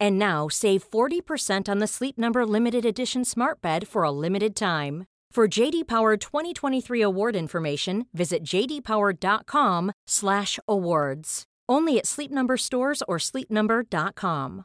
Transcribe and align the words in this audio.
And 0.00 0.18
now 0.18 0.48
save 0.48 0.82
40% 0.88 1.68
on 1.68 1.78
the 1.78 1.86
Sleep 1.86 2.18
Number 2.18 2.44
limited 2.46 2.84
edition 2.84 3.24
Smart 3.24 3.60
Bed 3.60 3.86
for 3.86 4.02
a 4.02 4.10
limited 4.10 4.56
time. 4.56 5.04
For 5.30 5.46
JD 5.46 5.86
Power 5.86 6.16
2023 6.16 7.02
award 7.02 7.36
information, 7.36 8.06
visit 8.14 8.42
jdpower.com/awards. 8.44 11.44
Only 11.70 11.98
at 11.98 12.06
Sleep 12.06 12.30
Number 12.30 12.56
stores 12.56 13.02
or 13.06 13.18
sleepnumber.com. 13.18 14.64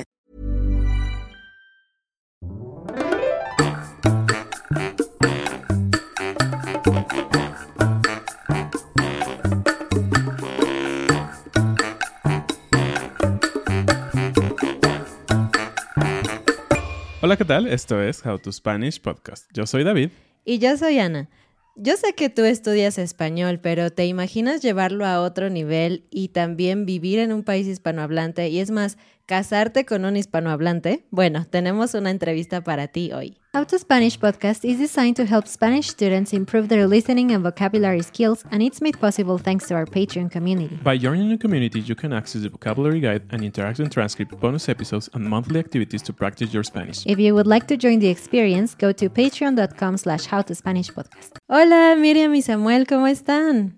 Hola, 17.23 17.37
¿qué 17.37 17.45
tal? 17.45 17.67
Esto 17.67 18.01
es 18.01 18.25
How 18.25 18.39
to 18.39 18.51
Spanish 18.51 18.99
Podcast. 18.99 19.45
Yo 19.53 19.67
soy 19.67 19.83
David. 19.83 20.09
Y 20.43 20.57
yo 20.57 20.75
soy 20.75 20.97
Ana. 20.97 21.29
Yo 21.75 21.95
sé 21.95 22.13
que 22.15 22.31
tú 22.31 22.43
estudias 22.45 22.97
español, 22.97 23.59
pero 23.61 23.91
¿te 23.91 24.07
imaginas 24.07 24.63
llevarlo 24.63 25.05
a 25.05 25.21
otro 25.21 25.51
nivel 25.51 26.07
y 26.09 26.29
también 26.29 26.87
vivir 26.87 27.19
en 27.19 27.31
un 27.31 27.43
país 27.43 27.67
hispanohablante 27.67 28.49
y 28.49 28.59
es 28.59 28.71
más, 28.71 28.97
casarte 29.25 29.85
con 29.85 30.05
un 30.05 30.17
hispanohablante? 30.17 31.05
Bueno, 31.11 31.45
tenemos 31.49 31.93
una 31.93 32.09
entrevista 32.09 32.61
para 32.63 32.87
ti 32.87 33.11
hoy. 33.11 33.37
How 33.53 33.65
to 33.65 33.77
Spanish 33.77 34.17
podcast 34.17 34.63
is 34.63 34.79
designed 34.79 35.17
to 35.17 35.25
help 35.25 35.45
Spanish 35.45 35.89
students 35.89 36.31
improve 36.31 36.69
their 36.69 36.87
listening 36.87 37.33
and 37.33 37.43
vocabulary 37.43 38.01
skills, 38.01 38.45
and 38.49 38.61
it's 38.61 38.81
made 38.81 38.97
possible 38.97 39.37
thanks 39.37 39.67
to 39.67 39.75
our 39.75 39.85
Patreon 39.85 40.31
community. 40.31 40.79
By 40.81 40.97
joining 40.97 41.29
the 41.29 41.37
community, 41.37 41.81
you 41.81 41.93
can 41.93 42.13
access 42.13 42.43
the 42.43 42.49
vocabulary 42.49 43.01
guide 43.01 43.23
and 43.31 43.41
interactive 43.41 43.91
transcript, 43.91 44.39
bonus 44.39 44.69
episodes, 44.69 45.09
and 45.13 45.25
monthly 45.27 45.59
activities 45.59 46.01
to 46.03 46.13
practice 46.13 46.53
your 46.53 46.63
Spanish. 46.63 47.05
If 47.05 47.19
you 47.19 47.33
would 47.35 47.47
like 47.47 47.67
to 47.67 47.75
join 47.75 47.99
the 47.99 48.07
experience, 48.07 48.73
go 48.73 48.93
to 48.93 49.09
patreon.com 49.09 49.97
slash 49.97 50.27
howtospanishpodcast. 50.27 51.37
Hola, 51.49 51.95
Miriam 51.97 52.33
y 52.33 52.41
Samuel, 52.41 52.87
¿cómo 52.87 53.07
están? 53.07 53.73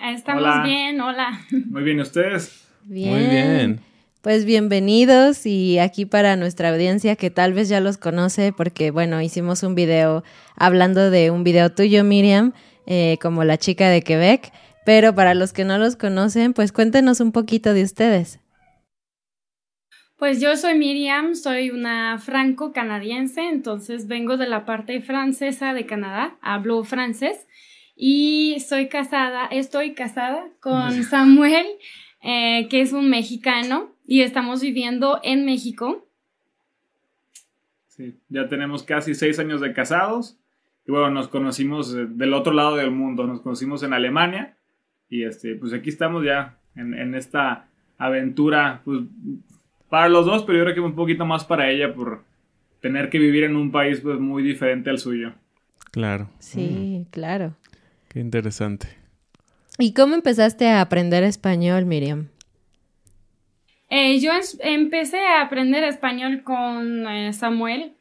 Estamos 0.00 0.42
Hola. 0.42 0.62
bien, 0.64 1.00
hola. 1.00 1.40
Muy 1.50 1.82
bien, 1.82 2.00
¿ustedes? 2.00 2.64
Bien. 2.84 3.10
Muy 3.12 3.26
bien. 3.28 3.80
Pues 4.26 4.44
bienvenidos 4.44 5.46
y 5.46 5.78
aquí 5.78 6.04
para 6.04 6.34
nuestra 6.34 6.70
audiencia 6.70 7.14
que 7.14 7.30
tal 7.30 7.52
vez 7.52 7.68
ya 7.68 7.78
los 7.78 7.96
conoce 7.96 8.52
porque 8.52 8.90
bueno, 8.90 9.22
hicimos 9.22 9.62
un 9.62 9.76
video 9.76 10.24
hablando 10.56 11.10
de 11.12 11.30
un 11.30 11.44
video 11.44 11.70
tuyo 11.70 12.02
Miriam, 12.02 12.52
eh, 12.86 13.18
como 13.22 13.44
la 13.44 13.56
chica 13.56 13.88
de 13.88 14.02
Quebec, 14.02 14.52
pero 14.84 15.14
para 15.14 15.34
los 15.34 15.52
que 15.52 15.64
no 15.64 15.78
los 15.78 15.94
conocen, 15.94 16.54
pues 16.54 16.72
cuéntenos 16.72 17.20
un 17.20 17.30
poquito 17.30 17.72
de 17.72 17.84
ustedes. 17.84 18.40
Pues 20.16 20.40
yo 20.40 20.56
soy 20.56 20.74
Miriam, 20.76 21.36
soy 21.36 21.70
una 21.70 22.18
franco-canadiense, 22.18 23.48
entonces 23.48 24.08
vengo 24.08 24.36
de 24.36 24.48
la 24.48 24.66
parte 24.66 25.00
francesa 25.02 25.72
de 25.72 25.86
Canadá, 25.86 26.36
hablo 26.42 26.82
francés 26.82 27.46
y 27.94 28.58
soy 28.58 28.88
casada, 28.88 29.46
estoy 29.46 29.94
casada 29.94 30.48
con 30.58 31.04
Samuel, 31.04 31.66
eh, 32.24 32.66
que 32.68 32.80
es 32.80 32.92
un 32.92 33.08
mexicano 33.08 33.94
y 34.06 34.22
estamos 34.22 34.60
viviendo 34.60 35.20
en 35.22 35.44
México. 35.44 36.06
Sí, 37.88 38.14
ya 38.28 38.48
tenemos 38.48 38.82
casi 38.82 39.14
seis 39.14 39.38
años 39.38 39.60
de 39.60 39.72
casados. 39.72 40.38
Y 40.86 40.92
bueno, 40.92 41.10
nos 41.10 41.28
conocimos 41.28 41.92
eh, 41.94 42.06
del 42.08 42.34
otro 42.34 42.52
lado 42.52 42.76
del 42.76 42.90
mundo, 42.90 43.26
nos 43.26 43.40
conocimos 43.40 43.82
en 43.82 43.92
Alemania. 43.92 44.56
Y 45.08 45.24
este, 45.24 45.56
pues 45.56 45.72
aquí 45.72 45.90
estamos 45.90 46.24
ya 46.24 46.58
en, 46.76 46.94
en 46.94 47.14
esta 47.14 47.68
aventura, 47.98 48.82
pues 48.84 49.00
para 49.88 50.08
los 50.08 50.26
dos, 50.26 50.44
pero 50.44 50.58
yo 50.58 50.64
creo 50.64 50.74
que 50.74 50.80
un 50.80 50.94
poquito 50.94 51.24
más 51.24 51.44
para 51.44 51.70
ella 51.70 51.94
por 51.94 52.24
tener 52.80 53.08
que 53.08 53.18
vivir 53.18 53.44
en 53.44 53.56
un 53.56 53.72
país 53.72 54.00
pues 54.00 54.18
muy 54.18 54.42
diferente 54.42 54.90
al 54.90 54.98
suyo. 54.98 55.32
Claro. 55.90 56.28
Sí, 56.38 57.06
claro. 57.10 57.56
Qué 58.08 58.20
interesante. 58.20 58.88
¿Y 59.78 59.92
cómo 59.92 60.14
empezaste 60.14 60.68
a 60.68 60.80
aprender 60.80 61.22
español, 61.24 61.86
Miriam? 61.86 62.28
Eh, 63.88 64.18
yo 64.20 64.32
es- 64.32 64.58
empecé 64.62 65.20
a 65.26 65.42
aprender 65.42 65.84
español 65.84 66.42
con 66.42 67.06
eh, 67.08 67.32
Samuel 67.32 67.92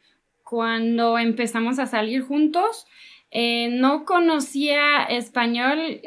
cuando 0.44 1.18
empezamos 1.18 1.80
a 1.80 1.86
salir 1.86 2.22
juntos. 2.24 2.88
Eh, 3.32 3.68
no 3.72 4.06
conocía 4.06 5.04
español, 5.04 6.00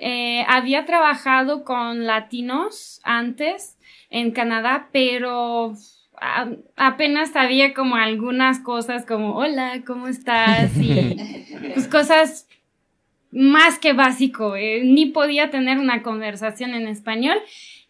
había 0.47 0.87
trabajado 0.87 1.65
con 1.65 2.07
latinos 2.07 3.01
antes 3.05 3.77
en 4.09 4.31
Canadá, 4.31 4.89
pero 4.93 5.75
a- 6.21 6.49
apenas 6.77 7.33
sabía 7.33 7.75
como 7.75 7.97
algunas 7.97 8.61
cosas 8.61 9.05
como 9.05 9.35
hola, 9.37 9.83
¿cómo 9.87 10.09
estás? 10.09 10.71
Y 10.81 11.17
pues 11.75 11.87
cosas 11.89 12.49
más 13.31 13.79
que 13.79 13.93
básico, 13.93 14.55
ni 14.57 15.07
podía 15.07 15.51
tener 15.51 15.79
una 15.79 16.03
conversación 16.03 16.73
en 16.73 16.89
español. 16.89 17.37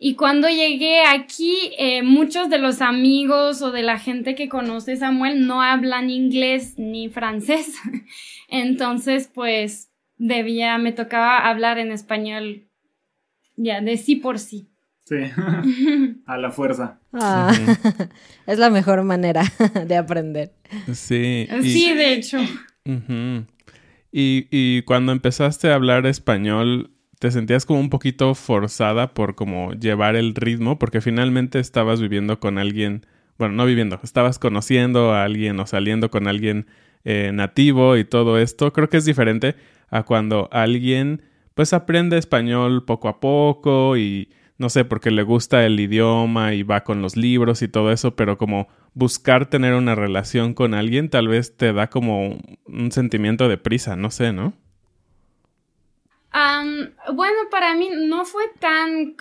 Y 0.01 0.15
cuando 0.15 0.49
llegué 0.49 1.01
aquí, 1.03 1.57
eh, 1.77 2.03
muchos 2.05 2.49
de 2.51 2.59
los 2.59 2.81
amigos 2.81 3.63
o 3.63 3.73
de 3.73 3.83
la 3.83 3.99
gente 3.99 4.35
que 4.37 4.49
conoce 4.49 4.93
a 4.93 4.97
Samuel 4.97 5.47
no 5.47 5.61
hablan 5.61 6.09
inglés 6.09 6.75
ni 6.79 7.09
francés. 7.09 7.75
Entonces, 8.49 9.29
pues, 9.35 9.91
debía, 10.17 10.79
me 10.79 10.93
tocaba 10.93 11.39
hablar 11.49 11.79
en 11.79 11.91
español 11.91 12.69
ya 13.57 13.81
de 13.81 13.97
sí 13.97 14.15
por 14.17 14.39
sí. 14.39 14.69
Sí, 15.05 15.17
a 16.27 16.37
la 16.39 16.51
fuerza. 16.53 17.01
Ah, 17.13 17.53
es 18.47 18.59
la 18.59 18.71
mejor 18.71 19.03
manera 19.03 19.43
de 19.87 19.97
aprender. 19.97 20.53
Sí. 20.95 21.49
y- 21.61 21.63
Sí, 21.73 21.93
de 21.95 22.13
hecho. 22.13 22.39
Y, 24.13 24.47
y 24.51 24.83
cuando 24.83 25.13
empezaste 25.13 25.71
a 25.71 25.75
hablar 25.75 26.07
español, 26.07 26.93
¿te 27.19 27.31
sentías 27.31 27.67
como 27.67 27.81
un 27.81 27.91
poquito 27.91 28.35
forzada 28.35 29.15
por 29.15 29.35
como 29.35 29.73
llevar 29.73 30.17
el 30.17 30.35
ritmo? 30.35 30.79
Porque 30.79 31.01
finalmente 31.01 31.59
estabas 31.59 32.01
viviendo 32.01 32.41
con 32.41 32.59
alguien, 32.59 33.07
bueno, 33.39 33.55
no 33.55 33.67
viviendo, 33.67 34.01
estabas 34.03 34.39
conociendo 34.39 35.13
a 35.13 35.25
alguien 35.25 35.59
o 35.61 35.67
saliendo 35.67 36.11
con 36.11 36.29
alguien 36.29 36.67
eh, 37.05 37.31
nativo 37.33 37.97
y 37.97 38.05
todo 38.05 38.39
esto. 38.39 38.73
Creo 38.73 38.89
que 38.89 38.99
es 38.99 39.05
diferente 39.05 39.57
a 39.91 40.03
cuando 40.05 40.49
alguien 40.53 41.23
pues 41.55 41.73
aprende 41.73 42.19
español 42.19 42.85
poco 42.85 43.09
a 43.09 43.21
poco 43.21 43.97
y 43.97 44.31
no 44.59 44.69
sé, 44.69 44.85
porque 44.85 45.11
le 45.11 45.23
gusta 45.23 45.65
el 45.65 45.79
idioma 45.79 46.55
y 46.55 46.65
va 46.65 46.83
con 46.83 47.01
los 47.01 47.17
libros 47.17 47.63
y 47.63 47.69
todo 47.69 47.93
eso, 47.93 48.17
pero 48.17 48.39
como 48.39 48.69
buscar 48.93 49.47
tener 49.47 49.75
una 49.75 49.95
relación 49.95 50.53
con 50.55 50.75
alguien 50.75 51.09
tal 51.11 51.29
vez 51.29 51.57
te 51.57 51.73
da 51.73 51.89
como 51.89 52.39
un 52.67 52.93
sentimiento 52.93 53.49
de 53.49 53.57
prisa, 53.57 53.95
no 53.97 54.11
sé, 54.11 54.33
¿no? 54.33 54.53
Bueno, 57.15 57.39
para 57.51 57.75
mí 57.75 57.89
no 57.95 58.25
fue 58.25 58.45
tan... 58.59 59.17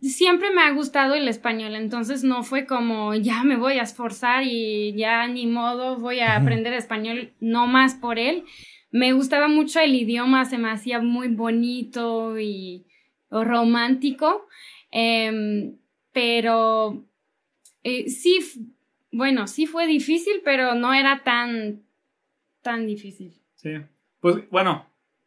Siempre 0.00 0.50
me 0.50 0.62
ha 0.62 0.70
gustado 0.72 1.14
el 1.14 1.28
español, 1.28 1.74
entonces 1.74 2.24
no 2.24 2.42
fue 2.42 2.64
como 2.66 3.14
ya 3.14 3.42
me 3.42 3.56
voy 3.56 3.78
a 3.78 3.82
esforzar 3.82 4.42
y 4.44 4.94
ya 4.96 5.26
ni 5.26 5.46
modo 5.46 5.98
voy 5.98 6.20
a 6.20 6.36
aprender 6.36 6.72
español, 6.72 7.32
no 7.40 7.66
más 7.66 7.94
por 7.94 8.18
él. 8.18 8.44
Me 8.90 9.12
gustaba 9.12 9.48
mucho 9.48 9.80
el 9.80 9.94
idioma, 9.94 10.46
se 10.46 10.56
me 10.56 10.70
hacía 10.70 11.00
muy 11.00 11.28
bonito 11.28 12.38
y 12.38 12.86
romántico, 13.30 14.46
em, 14.90 15.76
pero 16.12 17.04
eh, 17.82 18.08
sí, 18.08 18.38
bueno, 19.10 19.46
sí 19.46 19.66
fue 19.66 19.86
difícil, 19.86 20.40
pero 20.44 20.74
no 20.74 20.94
era 20.94 21.22
tan, 21.22 21.82
tan 22.62 22.86
difícil. 22.86 23.34
Sí, 23.56 23.72
pues 24.20 24.48
bueno, 24.50 24.86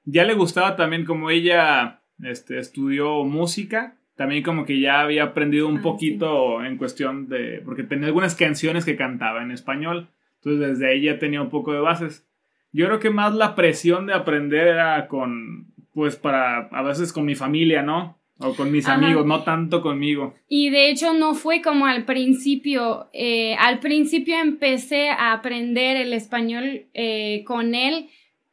ya 0.09 0.23
le 0.23 0.33
gustaba 0.33 0.75
también 0.77 1.03
como 1.03 1.29
ella 1.29 1.99
este, 2.23 2.59
estudió 2.59 3.25
música, 3.25 3.97
también 4.15 4.41
como 4.41 4.65
que 4.65 4.79
ya 4.79 5.01
había 5.01 5.23
aprendido 5.23 5.67
un 5.67 5.79
ah, 5.79 5.81
poquito 5.83 6.63
en 6.63 6.77
cuestión 6.77 7.27
de, 7.27 7.61
porque 7.63 7.83
tenía 7.83 8.07
algunas 8.07 8.33
canciones 8.33 8.85
que 8.85 8.95
cantaba 8.95 9.43
en 9.43 9.51
español, 9.51 10.07
entonces 10.37 10.69
desde 10.69 10.89
ahí 10.89 11.01
ya 11.03 11.19
tenía 11.19 11.41
un 11.41 11.49
poco 11.49 11.73
de 11.73 11.79
bases. 11.79 12.25
Yo 12.71 12.85
creo 12.87 12.99
que 12.99 13.09
más 13.09 13.35
la 13.35 13.53
presión 13.53 14.07
de 14.07 14.13
aprender 14.13 14.67
era 14.67 15.07
con, 15.07 15.73
pues 15.93 16.15
para, 16.15 16.67
a 16.67 16.81
veces 16.83 17.11
con 17.11 17.25
mi 17.25 17.35
familia, 17.35 17.81
¿no? 17.81 18.17
O 18.39 18.53
con 18.53 18.71
mis 18.71 18.87
amigos, 18.87 19.25
no 19.25 19.43
tanto 19.43 19.81
conmigo. 19.81 20.35
Y 20.47 20.69
de 20.69 20.91
hecho 20.91 21.13
no 21.13 21.33
fue 21.33 21.61
como 21.61 21.87
al 21.87 22.05
principio. 22.05 23.09
Eh, 23.11 23.55
al 23.55 23.79
principio 23.79 24.37
empecé 24.39 25.09
a 25.09 25.33
aprender 25.33 25.97
el 25.97 26.13
español 26.13 26.85
eh, 26.93 27.43
con 27.47 27.73
él, 27.73 28.09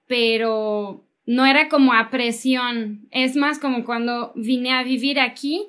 pero 0.06 1.04
no 1.26 1.46
era 1.46 1.68
como 1.68 1.92
a 1.92 2.10
presión. 2.10 3.06
Es 3.10 3.36
más 3.36 3.58
como 3.58 3.84
cuando 3.84 4.32
vine 4.36 4.72
a 4.72 4.82
vivir 4.82 5.20
aquí, 5.20 5.68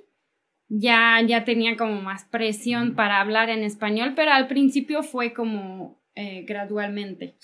ya, 0.68 1.22
ya 1.26 1.44
tenía 1.46 1.78
como 1.78 2.02
más 2.02 2.26
presión 2.26 2.96
para 2.96 3.22
hablar 3.22 3.50
en 3.50 3.64
español, 3.64 4.14
pero 4.16 4.32
al 4.32 4.48
principio 4.48 5.04
fue 5.04 5.34
como 5.34 6.02
eh, 6.16 6.44
gradualmente. 6.48 7.36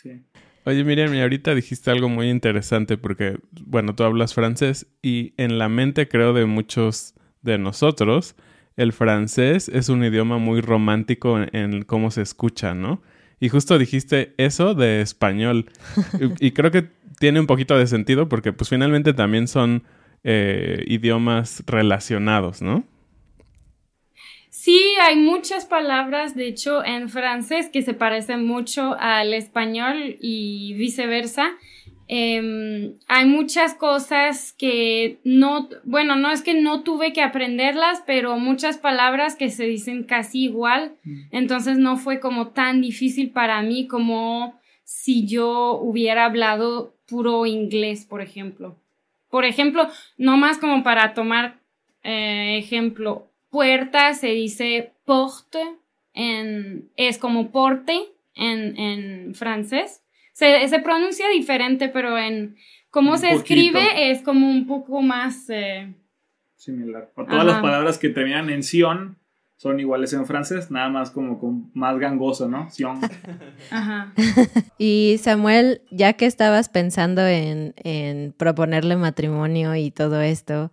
Oye, 0.66 0.84
Miriam, 0.84 1.14
y 1.14 1.22
ahorita 1.22 1.56
dijiste 1.56 1.92
algo 1.92 2.10
muy 2.10 2.30
interesante 2.30 2.98
porque, 2.98 3.38
bueno, 3.66 3.96
tú 3.96 4.04
hablas 4.04 4.34
francés 4.34 4.88
y 5.02 5.34
en 5.38 5.58
la 5.58 5.70
mente 5.70 6.08
creo 6.08 6.34
de 6.34 6.46
muchos 6.46 7.16
de 7.42 7.58
nosotros, 7.58 8.36
el 8.78 8.94
francés 8.94 9.70
es 9.70 9.90
un 9.90 10.04
idioma 10.04 10.38
muy 10.38 10.62
romántico 10.62 11.40
en 11.52 11.84
cómo 11.84 12.12
se 12.12 12.22
escucha, 12.22 12.74
¿no? 12.74 13.02
Y 13.42 13.50
justo 13.50 13.80
dijiste 13.80 14.36
eso 14.38 14.76
de 14.76 15.02
español. 15.02 15.66
y, 16.40 16.52
creo 16.52 16.70
que 16.70 16.90
tiene 17.22 17.40
un 17.40 17.46
poquito 17.46 17.78
de 17.78 17.86
sentido 17.86 18.28
porque 18.28 18.52
pues 18.52 18.70
finalmente 18.70 19.14
también 19.14 19.48
son 19.48 19.84
eh, 20.24 20.84
idiomas 20.88 21.64
relacionados, 21.68 22.62
¿no? 22.62 22.84
Sí, 24.50 24.80
hay 25.02 25.16
muchas 25.16 25.66
palabras, 25.66 26.36
de 26.36 26.48
hecho, 26.48 26.84
en 26.84 27.10
francés 27.10 27.70
que 27.72 27.84
se 27.84 27.94
parecen 27.94 28.46
mucho 28.46 28.96
al 29.00 29.34
español 29.34 30.18
y 30.20 30.74
viceversa. 30.74 31.52
Em, 32.08 32.96
hay 33.08 33.26
muchas 33.26 33.76
cosas 33.76 34.54
que 34.58 35.20
no, 35.24 35.70
bueno, 35.86 36.16
no 36.16 36.32
es 36.32 36.42
que 36.42 36.56
no 36.56 36.82
tuve 36.82 37.14
que 37.14 37.22
aprenderlas, 37.22 38.04
pero 38.06 38.38
muchas 38.38 38.78
palabras 38.78 39.36
que 39.36 39.50
se 39.50 39.66
dicen 39.66 40.04
casi 40.04 40.44
igual, 40.44 40.96
mm. 41.04 41.20
entonces 41.32 41.78
no 41.78 41.98
fue 41.98 42.20
como 42.20 42.50
tan 42.50 42.82
difícil 42.82 43.30
para 43.30 43.62
mí 43.62 43.88
como 43.88 44.60
si 44.84 45.26
yo 45.26 45.80
hubiera 45.82 46.26
hablado 46.26 46.98
puro 47.12 47.46
inglés, 47.46 48.06
por 48.06 48.22
ejemplo. 48.22 48.76
Por 49.30 49.46
ejemplo, 49.46 49.88
no 50.18 50.38
más 50.38 50.58
como 50.58 50.82
para 50.82 51.14
tomar 51.14 51.60
eh, 52.04 52.58
ejemplo, 52.58 53.28
puerta 53.52 54.16
se 54.16 54.30
dice 54.30 54.94
porte, 55.06 55.62
en, 56.16 56.90
es 56.96 57.20
como 57.20 57.52
porte 57.52 58.00
en, 58.34 58.80
en 58.80 59.36
francés 59.36 60.02
se, 60.34 60.80
pronuncia 60.80 61.30
diferente, 61.30 61.90
pero 61.90 62.18
en 62.18 62.56
cómo 62.90 63.18
se 63.18 63.32
escribe 63.32 64.12
es 64.12 64.22
como 64.22 64.50
un 64.50 64.68
poco 64.68 65.02
más... 65.02 65.50
Eh, 65.50 65.94
Similar. 66.56 67.12
todas 67.16 67.46
las 67.46 67.62
palabras 67.62 67.98
que 67.98 68.10
tenían 68.10 68.50
en 68.50 68.62
Sion 68.64 69.18
son 69.62 69.80
iguales 69.80 70.12
en 70.14 70.26
francés, 70.26 70.72
nada 70.72 70.90
más 70.90 71.12
como 71.12 71.40
con 71.40 71.70
más 71.76 72.00
gangoso, 72.00 72.50
¿no? 72.50 72.72
Sion. 72.72 73.00
Ajá. 73.70 74.12
y 74.80 75.20
Samuel, 75.22 75.84
ya 75.92 76.14
que 76.14 76.26
estabas 76.26 76.68
pensando 76.68 77.28
en, 77.28 77.76
en 77.78 78.34
proponerle 78.36 78.96
matrimonio 78.96 79.76
y 79.76 79.92
todo 79.92 80.20
esto, 80.20 80.72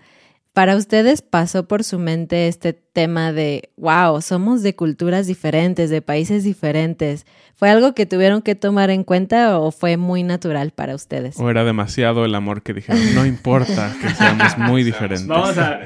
¿Para 0.54 0.74
ustedes 0.74 1.22
pasó 1.22 1.68
por 1.68 1.84
su 1.84 2.00
mente 2.00 2.48
este 2.48 2.72
tema 2.72 3.32
de, 3.32 3.70
wow, 3.76 4.20
somos 4.20 4.60
de 4.64 4.74
culturas 4.74 5.28
diferentes, 5.28 5.88
de 5.88 6.02
países 6.02 6.42
diferentes? 6.42 7.26
¿Fue 7.54 7.70
algo 7.70 7.94
que 7.94 8.06
tuvieron 8.06 8.42
que 8.42 8.56
tomar 8.56 8.90
en 8.90 9.04
cuenta 9.04 9.60
o 9.60 9.70
fue 9.70 9.96
muy 9.96 10.24
natural 10.24 10.72
para 10.72 10.96
ustedes? 10.96 11.38
¿O 11.38 11.48
era 11.48 11.62
demasiado 11.62 12.24
el 12.24 12.34
amor 12.34 12.62
que 12.62 12.74
dijeron, 12.74 13.14
no 13.14 13.24
importa 13.24 13.94
que 14.02 14.08
seamos 14.10 14.58
muy 14.58 14.82
diferentes? 14.82 15.26
Vamos 15.28 15.56
a, 15.58 15.78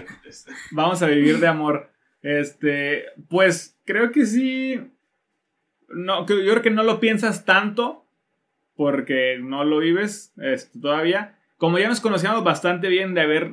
vamos 0.71 1.03
a 1.03 1.07
vivir 1.07 1.39
de 1.39 1.49
amor. 1.49 1.92
Este, 2.23 3.05
pues 3.29 3.79
creo 3.85 4.13
que 4.13 4.27
sí. 4.27 4.81
No, 5.89 6.27
yo 6.27 6.37
creo 6.37 6.63
que 6.63 6.71
no 6.71 6.83
lo 6.83 7.01
piensas 7.01 7.45
tanto 7.45 8.07
porque 8.77 9.39
no 9.41 9.65
lo 9.65 9.79
vives 9.79 10.33
este, 10.39 10.81
todavía. 10.81 11.39
Como 11.57 11.79
ya 11.79 11.89
nos 11.89 12.01
conocíamos 12.01 12.43
bastante 12.45 12.89
bien 12.89 13.15
de 13.15 13.21
haber 13.21 13.53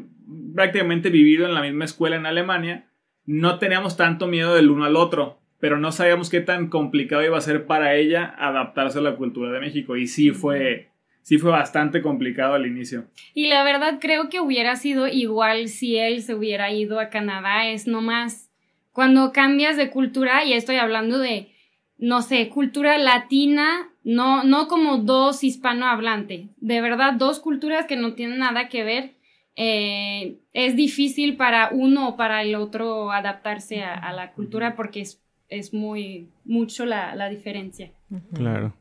prácticamente 0.56 1.10
vivido 1.10 1.46
en 1.46 1.54
la 1.54 1.62
misma 1.62 1.86
escuela 1.86 2.16
en 2.16 2.26
Alemania, 2.26 2.88
no 3.26 3.60
teníamos 3.60 3.98
tanto 3.98 4.28
miedo 4.28 4.56
del 4.56 4.70
uno 4.70 4.86
al 4.86 4.96
otro, 4.96 5.40
pero 5.60 5.78
no 5.78 5.92
sabíamos 5.92 6.30
qué 6.30 6.42
tan 6.42 6.70
complicado 6.70 7.24
iba 7.24 7.38
a 7.38 7.42
ser 7.42 7.66
para 7.66 7.96
ella 7.96 8.34
adaptarse 8.38 9.00
a 9.00 9.02
la 9.02 9.16
cultura 9.16 9.52
de 9.52 9.60
México. 9.60 9.98
Y 9.98 10.08
sí 10.08 10.32
fue, 10.32 10.90
sí 11.22 11.38
fue 11.38 11.52
bastante 11.52 12.02
complicado 12.02 12.54
al 12.54 12.66
inicio. 12.66 13.06
Y 13.34 13.48
la 13.48 13.64
verdad 13.64 14.00
creo 14.00 14.30
que 14.30 14.40
hubiera 14.40 14.76
sido 14.78 15.08
igual 15.08 15.68
si 15.68 15.98
él 15.98 16.24
se 16.24 16.34
hubiera 16.34 16.72
ido 16.72 17.00
a 17.00 17.10
Canadá. 17.10 17.68
Es 17.68 17.86
nomás 17.88 18.49
cuando 18.92 19.32
cambias 19.32 19.78
de 19.78 19.90
cultura, 19.90 20.44
y 20.44 20.54
estoy 20.54 20.78
hablando 20.78 21.20
de, 21.20 21.54
no 21.98 22.22
sé, 22.22 22.50
cultura 22.50 22.98
latina, 22.98 23.90
no, 24.04 24.44
no 24.44 24.68
como 24.68 24.98
dos 24.98 25.44
hispanohablantes, 25.44 26.48
de 26.58 26.82
verdad 26.82 27.14
dos 27.14 27.40
culturas 27.40 27.86
que 27.86 27.96
no 27.96 28.14
tienen 28.14 28.40
nada 28.40 28.70
que 28.70 28.84
ver 28.84 29.20
eh, 29.62 30.40
es 30.54 30.78
difícil 30.78 31.36
para 31.36 31.68
uno 31.74 32.08
o 32.08 32.16
para 32.16 32.44
el 32.44 32.56
otro 32.56 33.12
adaptarse 33.12 33.84
a, 33.84 34.14
la 34.14 34.32
cultura 34.32 34.74
porque 34.74 35.02
es, 35.02 35.74
muy 35.74 36.30
mucho 36.46 36.86
la, 36.86 37.28
diferencia. 37.28 37.92
Claro. 38.34 38.74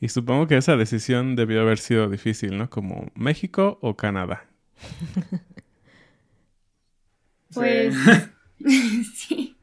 Y 0.00 0.08
supongo 0.08 0.46
que 0.46 0.56
esa 0.56 0.78
decisión 0.78 1.36
debió 1.36 1.60
haber 1.60 1.76
sido 1.76 2.08
difícil, 2.08 2.56
¿no? 2.56 2.70
Como 2.70 3.10
México 3.14 3.78
o 3.82 3.96
Canadá. 3.96 4.46
pues 7.52 7.94
sí. 9.14 9.54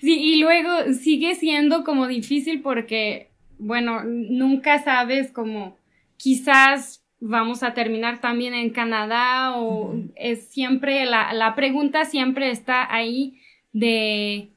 Sí, 0.00 0.18
y 0.20 0.40
luego 0.40 0.92
sigue 0.92 1.34
siendo 1.34 1.82
como 1.82 2.06
difícil 2.06 2.62
porque, 2.62 3.30
bueno, 3.58 4.04
nunca 4.04 4.82
sabes 4.82 5.32
como 5.32 5.76
quizás 6.16 7.02
vamos 7.20 7.62
a 7.62 7.74
terminar 7.74 8.20
también 8.20 8.54
en 8.54 8.70
Canadá 8.70 9.56
o 9.56 9.96
es 10.14 10.48
siempre, 10.48 11.04
la, 11.06 11.32
la, 11.32 11.54
pregunta 11.54 12.04
siempre 12.04 12.50
está 12.50 12.92
ahí 12.94 13.40
de 13.72 14.50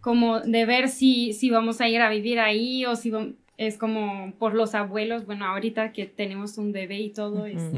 como 0.00 0.40
de 0.40 0.64
ver 0.64 0.88
si, 0.88 1.32
si 1.32 1.50
vamos 1.50 1.80
a 1.80 1.88
ir 1.88 2.00
a 2.00 2.08
vivir 2.08 2.38
ahí 2.38 2.86
o 2.86 2.96
si 2.96 3.12
es 3.56 3.76
como 3.76 4.32
por 4.38 4.54
los 4.54 4.74
abuelos, 4.74 5.26
bueno, 5.26 5.44
ahorita 5.46 5.92
que 5.92 6.06
tenemos 6.06 6.56
un 6.58 6.72
bebé 6.72 7.00
y 7.00 7.10
todo 7.10 7.46
eso. 7.46 7.72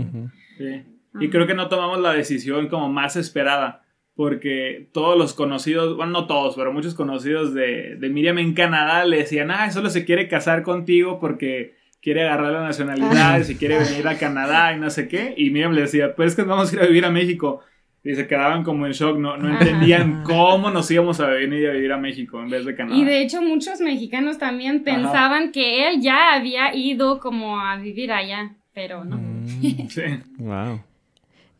Sí. 0.58 0.82
Y 1.18 1.30
creo 1.30 1.46
que 1.46 1.54
no 1.54 1.68
tomamos 1.68 1.98
la 1.98 2.12
decisión 2.12 2.68
como 2.68 2.88
más 2.88 3.16
esperada, 3.16 3.82
porque 4.20 4.90
todos 4.92 5.16
los 5.16 5.32
conocidos, 5.32 5.96
bueno, 5.96 6.12
no 6.12 6.26
todos, 6.26 6.54
pero 6.54 6.74
muchos 6.74 6.92
conocidos 6.92 7.54
de, 7.54 7.96
de 7.96 8.10
Miriam 8.10 8.36
en 8.36 8.52
Canadá 8.52 9.06
le 9.06 9.16
decían, 9.16 9.50
ah, 9.50 9.70
solo 9.70 9.88
se 9.88 10.04
quiere 10.04 10.28
casar 10.28 10.62
contigo 10.62 11.18
porque 11.18 11.72
quiere 12.02 12.24
agarrar 12.24 12.52
la 12.52 12.60
nacionalidad, 12.64 13.42
si 13.44 13.56
quiere 13.56 13.78
venir 13.78 14.06
a 14.06 14.18
Canadá 14.18 14.74
y 14.74 14.78
no 14.78 14.90
sé 14.90 15.08
qué. 15.08 15.32
Y 15.38 15.48
Miriam 15.48 15.72
le 15.72 15.80
decía, 15.80 16.14
pues 16.14 16.32
es 16.32 16.36
que 16.36 16.42
vamos 16.42 16.70
a 16.70 16.76
ir 16.76 16.82
a 16.82 16.86
vivir 16.86 17.06
a 17.06 17.10
México. 17.10 17.62
Y 18.04 18.14
se 18.14 18.26
quedaban 18.26 18.62
como 18.62 18.84
en 18.84 18.92
shock, 18.92 19.16
no, 19.16 19.38
no 19.38 19.48
entendían 19.48 20.22
cómo 20.22 20.70
nos 20.70 20.90
íbamos 20.90 21.18
a 21.20 21.28
venir 21.28 21.70
a 21.70 21.72
vivir 21.72 21.92
a 21.92 21.96
México 21.96 22.42
en 22.42 22.50
vez 22.50 22.66
de 22.66 22.76
Canadá. 22.76 23.00
Y 23.00 23.06
de 23.06 23.22
hecho 23.22 23.40
muchos 23.40 23.80
mexicanos 23.80 24.36
también 24.36 24.84
pensaban 24.84 25.50
que 25.50 25.88
él 25.88 26.02
ya 26.02 26.34
había 26.34 26.74
ido 26.74 27.20
como 27.20 27.58
a 27.58 27.78
vivir 27.78 28.12
allá, 28.12 28.54
pero 28.74 29.02
no. 29.02 29.16
Mm, 29.16 29.88
sí. 29.88 30.02
Wow. 30.38 30.89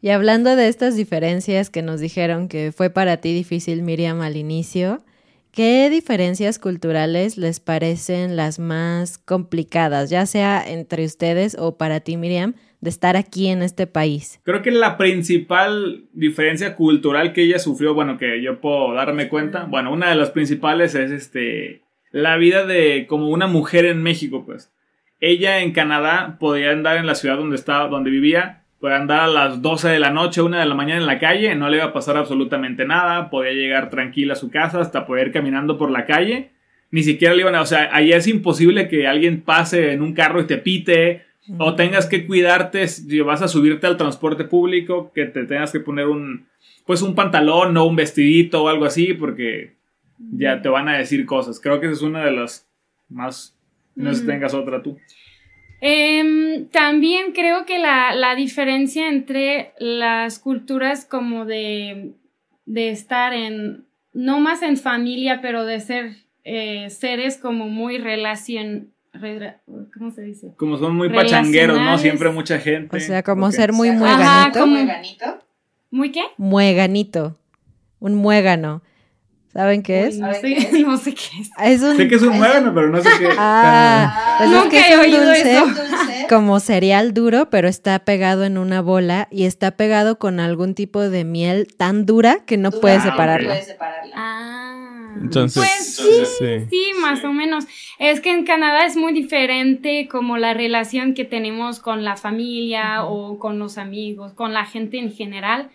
Y 0.02 0.08
hablando 0.10 0.56
de 0.56 0.68
estas 0.68 0.96
diferencias 0.96 1.68
que 1.68 1.82
nos 1.82 2.00
dijeron 2.00 2.48
que 2.48 2.72
fue 2.72 2.88
para 2.88 3.18
ti 3.18 3.34
difícil, 3.34 3.82
Miriam, 3.82 4.22
al 4.22 4.38
inicio, 4.38 5.02
¿qué 5.52 5.90
diferencias 5.90 6.58
culturales 6.58 7.36
les 7.36 7.60
parecen 7.60 8.34
las 8.34 8.58
más 8.58 9.18
complicadas, 9.18 10.08
ya 10.08 10.24
sea 10.24 10.64
entre 10.66 11.04
ustedes 11.04 11.54
o 11.58 11.76
para 11.76 12.00
ti, 12.00 12.16
Miriam, 12.16 12.54
de 12.80 12.88
estar 12.88 13.16
aquí 13.16 13.48
en 13.48 13.62
este 13.62 13.86
país? 13.86 14.40
Creo 14.42 14.62
que 14.62 14.70
la 14.70 14.96
principal 14.96 16.06
diferencia 16.14 16.76
cultural 16.76 17.34
que 17.34 17.42
ella 17.42 17.58
sufrió, 17.58 17.92
bueno, 17.92 18.16
que 18.16 18.40
yo 18.40 18.58
puedo 18.62 18.94
darme 18.94 19.28
cuenta, 19.28 19.64
bueno, 19.64 19.92
una 19.92 20.08
de 20.08 20.16
las 20.16 20.30
principales 20.30 20.94
es 20.94 21.10
este 21.10 21.82
la 22.10 22.36
vida 22.38 22.64
de 22.66 23.06
como 23.06 23.28
una 23.28 23.46
mujer 23.46 23.84
en 23.84 24.02
México, 24.02 24.44
pues. 24.46 24.72
Ella 25.20 25.60
en 25.60 25.72
Canadá 25.72 26.38
podía 26.40 26.70
andar 26.70 26.96
en 26.96 27.06
la 27.06 27.14
ciudad 27.14 27.36
donde 27.36 27.56
estaba, 27.56 27.88
donde 27.88 28.10
vivía, 28.10 28.59
podía 28.80 28.96
andar 28.96 29.20
a 29.20 29.26
las 29.28 29.62
12 29.62 29.88
de 29.88 29.98
la 29.98 30.10
noche, 30.10 30.40
1 30.40 30.58
de 30.58 30.64
la 30.64 30.74
mañana 30.74 31.00
en 31.00 31.06
la 31.06 31.18
calle, 31.18 31.54
no 31.54 31.68
le 31.68 31.76
iba 31.76 31.86
a 31.86 31.92
pasar 31.92 32.16
absolutamente 32.16 32.86
nada, 32.86 33.28
podía 33.28 33.52
llegar 33.52 33.90
tranquila 33.90 34.32
a 34.32 34.36
su 34.36 34.50
casa, 34.50 34.80
hasta 34.80 35.06
poder 35.06 35.28
ir 35.28 35.32
caminando 35.32 35.76
por 35.76 35.90
la 35.90 36.06
calle. 36.06 36.50
Ni 36.90 37.02
siquiera 37.02 37.34
le 37.34 37.42
iban 37.42 37.54
a, 37.54 37.60
o 37.60 37.66
sea, 37.66 37.90
ahí 37.92 38.12
es 38.12 38.26
imposible 38.26 38.88
que 38.88 39.06
alguien 39.06 39.42
pase 39.42 39.92
en 39.92 40.02
un 40.02 40.14
carro 40.14 40.40
y 40.40 40.46
te 40.46 40.56
pite, 40.56 41.24
o 41.58 41.74
tengas 41.74 42.06
que 42.06 42.26
cuidarte 42.26 42.88
si 42.88 43.20
vas 43.20 43.42
a 43.42 43.48
subirte 43.48 43.86
al 43.86 43.96
transporte 43.96 44.44
público, 44.44 45.12
que 45.14 45.26
te 45.26 45.44
tengas 45.44 45.72
que 45.72 45.80
poner 45.80 46.06
un, 46.06 46.46
pues 46.86 47.02
un 47.02 47.14
pantalón 47.14 47.76
o 47.76 47.84
un 47.84 47.96
vestidito 47.96 48.64
o 48.64 48.68
algo 48.68 48.86
así, 48.86 49.14
porque 49.14 49.74
ya 50.32 50.62
te 50.62 50.68
van 50.68 50.88
a 50.88 50.96
decir 50.96 51.26
cosas. 51.26 51.60
Creo 51.60 51.80
que 51.80 51.86
esa 51.86 51.96
es 51.96 52.02
una 52.02 52.24
de 52.24 52.32
las 52.32 52.68
más... 53.08 53.56
No 53.94 54.14
sé 54.14 54.20
si 54.20 54.26
tengas 54.26 54.54
otra 54.54 54.82
tú. 54.82 54.98
Em, 55.80 56.68
también 56.68 57.32
creo 57.32 57.64
que 57.64 57.78
la, 57.78 58.14
la, 58.14 58.34
diferencia 58.34 59.08
entre 59.08 59.72
las 59.78 60.38
culturas 60.38 61.06
como 61.06 61.46
de, 61.46 62.12
de, 62.66 62.90
estar 62.90 63.32
en, 63.32 63.86
no 64.12 64.40
más 64.40 64.62
en 64.62 64.76
familia, 64.76 65.40
pero 65.40 65.64
de 65.64 65.80
ser 65.80 66.16
eh, 66.44 66.90
seres 66.90 67.38
como 67.38 67.68
muy 67.68 67.98
relación... 67.98 68.92
¿Cómo 69.96 70.10
se 70.12 70.22
dice? 70.22 70.54
Como 70.56 70.76
son 70.76 70.96
muy 70.96 71.08
pachangueros, 71.08 71.78
¿no? 71.80 71.98
Siempre 71.98 72.30
mucha 72.30 72.58
gente. 72.58 72.96
O 72.96 73.00
sea, 73.00 73.22
como 73.22 73.50
ser 73.50 73.72
muy 73.72 73.90
mueganito. 73.90 74.66
¿Mueganito? 74.66 75.38
¿Muy 75.90 76.12
qué? 76.12 76.22
Mueganito. 76.36 77.36
Un 77.98 78.14
muégano. 78.14 78.82
¿Saben 79.52 79.82
qué 79.82 80.06
es? 80.06 80.18
no, 80.18 80.32
sé, 80.32 80.70
no, 80.86 80.96
sé, 80.96 81.14
qué 81.14 81.40
es. 81.64 81.80
Sé 81.80 82.08
que 82.08 82.14
es 82.14 82.22
un 82.22 82.36
muégano, 82.36 82.72
pero 82.72 82.88
no 82.88 83.02
sé 83.02 83.08
qué. 83.18 83.28
Ah, 83.36 84.36
pues 84.38 84.52
es 84.52 84.64
que 84.68 84.78
es 84.78 84.98
un 84.98 85.26
dulce, 85.26 86.26
como 86.28 86.60
cereal 86.60 87.12
duro, 87.12 87.50
pero 87.50 87.66
está 87.66 87.98
pegado 88.00 88.44
en 88.44 88.58
una 88.58 88.80
bola 88.80 89.26
y 89.30 89.46
está 89.46 89.72
pegado 89.72 90.18
con 90.20 90.38
algún 90.38 90.74
tipo 90.74 91.00
de 91.00 91.24
miel 91.24 91.66
tan 91.76 92.06
dura 92.06 92.44
que 92.46 92.58
no 92.58 92.70
puedes 92.70 93.02
separarla. 93.02 93.58
Ah. 94.14 95.16
Entonces, 95.20 95.60
pues 95.60 95.96
sí, 96.38 96.66
sí, 96.70 96.92
más 97.00 97.24
o 97.24 97.32
menos. 97.32 97.64
Es 97.98 98.20
que 98.20 98.30
en 98.30 98.44
Canadá 98.44 98.86
es 98.86 98.96
muy 98.96 99.12
diferente 99.12 100.06
como 100.08 100.38
la 100.38 100.54
relación 100.54 101.14
que 101.14 101.24
tenemos 101.24 101.80
con 101.80 102.04
la 102.04 102.16
familia 102.16 103.04
o 103.04 103.40
con 103.40 103.58
los 103.58 103.78
amigos, 103.78 104.32
con 104.32 104.52
la 104.52 104.64
gente 104.64 104.98
en 104.98 105.12
general. 105.12 105.70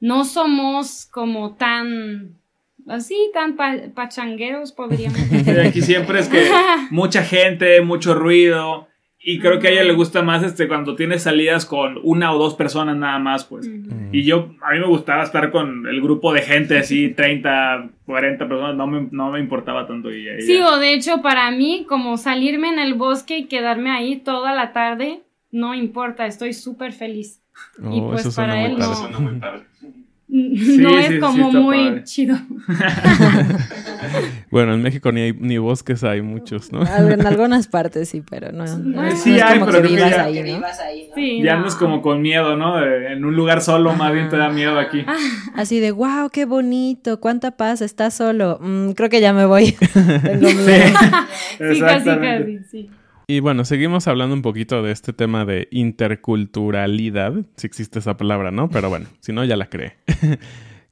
No 0.00 0.24
somos 0.24 1.06
como 1.06 1.54
tan 1.54 2.39
así 2.88 3.30
tan 3.32 3.56
pachangueros 3.94 4.72
podríamos 4.72 5.30
decir. 5.30 5.60
Aquí 5.60 5.80
siempre 5.82 6.20
es 6.20 6.28
que 6.28 6.48
mucha 6.90 7.22
gente, 7.22 7.80
mucho 7.80 8.14
ruido. 8.14 8.88
Y 9.22 9.38
creo 9.38 9.60
que 9.60 9.68
a 9.68 9.70
ella 9.70 9.84
le 9.84 9.92
gusta 9.92 10.22
más 10.22 10.42
este 10.42 10.66
cuando 10.66 10.96
tienes 10.96 11.24
salidas 11.24 11.66
con 11.66 11.98
una 12.02 12.32
o 12.32 12.38
dos 12.38 12.54
personas 12.54 12.96
nada 12.96 13.18
más, 13.18 13.44
pues. 13.44 13.70
Y 14.12 14.22
yo, 14.24 14.54
a 14.62 14.72
mí 14.72 14.78
me 14.78 14.86
gustaba 14.86 15.22
estar 15.22 15.50
con 15.50 15.86
el 15.86 16.00
grupo 16.00 16.32
de 16.32 16.40
gente 16.40 16.78
así, 16.78 17.10
30, 17.14 17.90
40 18.06 18.48
personas, 18.48 18.76
no 18.76 18.86
me, 18.86 19.08
no 19.10 19.30
me 19.30 19.38
importaba 19.40 19.86
tanto. 19.86 20.10
Y, 20.10 20.26
sí, 20.40 20.58
o 20.62 20.78
de 20.78 20.94
hecho 20.94 21.20
para 21.20 21.50
mí, 21.50 21.84
como 21.86 22.16
salirme 22.16 22.70
en 22.70 22.78
el 22.78 22.94
bosque 22.94 23.36
y 23.36 23.44
quedarme 23.44 23.90
ahí 23.90 24.16
toda 24.16 24.54
la 24.54 24.72
tarde, 24.72 25.20
no 25.50 25.74
importa, 25.74 26.26
estoy 26.26 26.54
súper 26.54 26.92
feliz. 26.94 27.42
y 27.78 28.00
Oh, 28.00 28.08
pues 28.08 28.22
eso 28.22 28.30
suena 28.30 28.54
para 28.54 28.66
él 28.66 28.78
muy 28.78 29.38
no, 29.38 29.99
no 30.32 30.98
es 30.98 31.06
sí, 31.08 31.18
como 31.18 31.50
muy 31.52 31.88
padre. 31.88 32.04
chido. 32.04 32.36
Bueno, 34.50 34.74
en 34.74 34.82
México 34.82 35.12
ni, 35.12 35.20
hay, 35.20 35.32
ni 35.38 35.58
bosques 35.58 36.02
hay 36.02 36.22
muchos, 36.22 36.72
¿no? 36.72 36.82
En 36.84 37.24
algunas 37.24 37.68
partes 37.68 38.08
sí, 38.08 38.22
pero 38.28 38.50
no, 38.50 38.64
no 38.78 39.04
es- 39.06 39.20
Sí 39.20 39.30
no 39.30 39.36
es 39.36 39.42
hay, 39.42 39.58
como 39.60 39.66
pero 39.70 39.82
que 39.82 39.88
creo 39.88 39.90
que 39.90 39.96
vivas 39.96 40.10
ya- 40.10 40.24
ahí, 40.24 40.42
¿no? 40.60 40.66
Sí, 41.14 41.42
Ya 41.42 41.52
no. 41.52 41.58
andas 41.58 41.74
como 41.76 42.02
con 42.02 42.20
miedo, 42.20 42.56
¿no? 42.56 42.80
De- 42.80 43.12
en 43.12 43.24
un 43.24 43.36
lugar 43.36 43.60
solo, 43.60 43.92
más 43.94 44.12
bien 44.12 44.28
te 44.28 44.36
da 44.36 44.48
miedo 44.48 44.78
aquí. 44.78 45.04
Así 45.54 45.78
de, 45.78 45.92
wow, 45.92 46.30
qué 46.32 46.46
bonito, 46.46 47.20
cuánta 47.20 47.52
paz, 47.52 47.80
estás 47.82 48.14
solo. 48.14 48.58
Mm, 48.60 48.90
creo 48.92 49.08
que 49.08 49.20
ya 49.20 49.32
me 49.32 49.44
voy. 49.44 49.72
Tengo 50.22 50.48
miedo. 50.50 50.98
Sí, 51.72 51.80
casi, 51.80 52.04
casi, 52.04 52.58
sí. 52.70 52.90
Y 53.30 53.38
bueno, 53.38 53.64
seguimos 53.64 54.08
hablando 54.08 54.34
un 54.34 54.42
poquito 54.42 54.82
de 54.82 54.90
este 54.90 55.12
tema 55.12 55.44
de 55.44 55.68
interculturalidad, 55.70 57.32
si 57.54 57.64
existe 57.68 58.00
esa 58.00 58.16
palabra, 58.16 58.50
¿no? 58.50 58.68
Pero 58.70 58.88
bueno, 58.88 59.06
si 59.20 59.32
no, 59.32 59.44
ya 59.44 59.56
la 59.56 59.68
cree. 59.68 59.98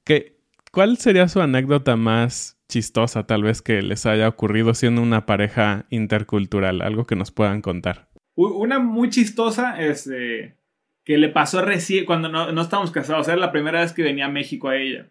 ¿Qué, 0.04 0.38
¿Cuál 0.70 0.98
sería 0.98 1.26
su 1.26 1.40
anécdota 1.40 1.96
más 1.96 2.56
chistosa, 2.68 3.26
tal 3.26 3.42
vez, 3.42 3.60
que 3.60 3.82
les 3.82 4.06
haya 4.06 4.28
ocurrido 4.28 4.72
siendo 4.74 5.02
una 5.02 5.26
pareja 5.26 5.86
intercultural? 5.90 6.80
Algo 6.80 7.08
que 7.08 7.16
nos 7.16 7.32
puedan 7.32 7.60
contar. 7.60 8.08
Una 8.36 8.78
muy 8.78 9.10
chistosa, 9.10 9.82
este, 9.82 10.54
que 11.02 11.18
le 11.18 11.30
pasó 11.30 11.60
recién, 11.60 12.04
cuando 12.04 12.28
no, 12.28 12.52
no 12.52 12.62
estábamos 12.62 12.92
casados, 12.92 13.26
era 13.26 13.36
la 13.36 13.50
primera 13.50 13.80
vez 13.80 13.92
que 13.92 14.04
venía 14.04 14.26
a 14.26 14.30
México 14.30 14.68
a 14.68 14.76
ella. 14.76 15.08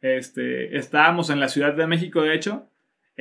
Este, 0.00 0.78
estábamos 0.78 1.28
en 1.28 1.40
la 1.40 1.50
Ciudad 1.50 1.74
de 1.74 1.86
México, 1.86 2.22
de 2.22 2.34
hecho, 2.34 2.70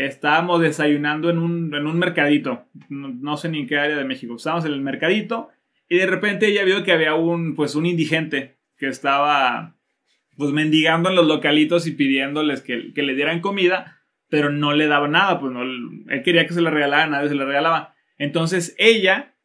estábamos 0.06 0.62
desayunando 0.62 1.30
en 1.30 1.38
un, 1.38 1.74
en 1.74 1.88
un 1.88 1.98
mercadito, 2.00 2.66
no, 2.90 3.38
sé 3.38 3.50
ni 3.50 3.60
en 3.60 3.68
qué 3.68 3.78
área 3.78 3.98
de 3.98 4.06
México, 4.06 4.36
estábamos 4.36 4.66
en 4.66 4.74
el 4.74 4.82
mercadito 4.82 5.50
y 5.88 5.98
de 5.98 6.06
repente 6.06 6.48
ella 6.48 6.64
vio 6.64 6.84
que 6.84 6.92
había 6.92 7.16
un, 7.16 7.56
pues, 7.56 7.76
un 7.76 7.86
indigente 7.86 8.58
que 8.78 8.88
estaba, 8.88 9.76
pues, 10.38 10.52
mendigando 10.52 11.10
en 11.10 11.16
los 11.16 11.28
localitos 11.28 11.88
y 11.88 11.92
pidiéndoles 11.92 12.62
que, 12.62 12.94
que 12.94 13.04
le 13.04 13.16
dieran 13.16 13.42
comida, 13.42 14.02
pero 14.30 14.50
no 14.50 14.74
le 14.74 14.88
daba 14.88 15.08
nada, 15.08 15.40
pues, 15.40 15.52
no, 15.52 15.64
él 15.64 16.22
quería 16.24 16.46
que 16.46 16.54
se 16.54 16.62
le 16.62 16.70
regalara, 16.70 17.08
nadie 17.08 17.30
se 17.30 17.36
le 17.36 17.46
regalaba. 17.46 17.96
Entonces 18.18 18.76
ella, 18.78 19.36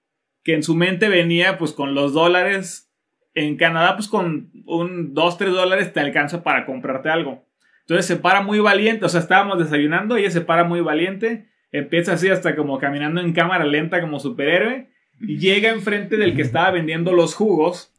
que 0.42 0.54
en 0.54 0.62
su 0.62 0.74
mente 0.74 1.08
venía 1.08 1.56
pues 1.56 1.72
con 1.72 1.94
los 1.94 2.12
dólares, 2.12 2.92
en 3.34 3.56
Canadá 3.56 3.96
pues 3.96 4.08
con 4.08 4.52
un 4.66 5.14
2, 5.14 5.38
3 5.38 5.52
dólares 5.52 5.92
te 5.92 6.00
alcanza 6.00 6.42
para 6.42 6.66
comprarte 6.66 7.08
algo. 7.08 7.43
Entonces 7.84 8.06
se 8.06 8.16
para 8.16 8.40
muy 8.40 8.60
valiente, 8.60 9.04
o 9.04 9.08
sea, 9.10 9.20
estábamos 9.20 9.58
desayunando, 9.58 10.16
ella 10.16 10.30
se 10.30 10.40
para 10.40 10.64
muy 10.64 10.80
valiente, 10.80 11.48
empieza 11.70 12.14
así 12.14 12.30
hasta 12.30 12.56
como 12.56 12.78
caminando 12.78 13.20
en 13.20 13.34
cámara 13.34 13.66
lenta 13.66 14.00
como 14.00 14.18
superhéroe, 14.18 14.88
y 15.20 15.38
llega 15.38 15.68
enfrente 15.68 16.16
del 16.16 16.34
que 16.34 16.42
estaba 16.42 16.70
vendiendo 16.70 17.12
los 17.12 17.34
jugos 17.34 17.92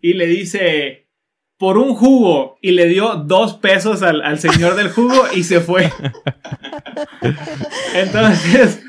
y 0.00 0.12
le 0.12 0.28
dice, 0.28 1.08
por 1.58 1.76
un 1.76 1.94
jugo, 1.94 2.56
y 2.62 2.70
le 2.70 2.86
dio 2.86 3.16
dos 3.16 3.54
pesos 3.54 4.04
al, 4.04 4.22
al 4.22 4.38
señor 4.38 4.76
del 4.76 4.90
jugo 4.90 5.24
y 5.34 5.42
se 5.42 5.60
fue. 5.60 5.90
Entonces, 7.96 8.84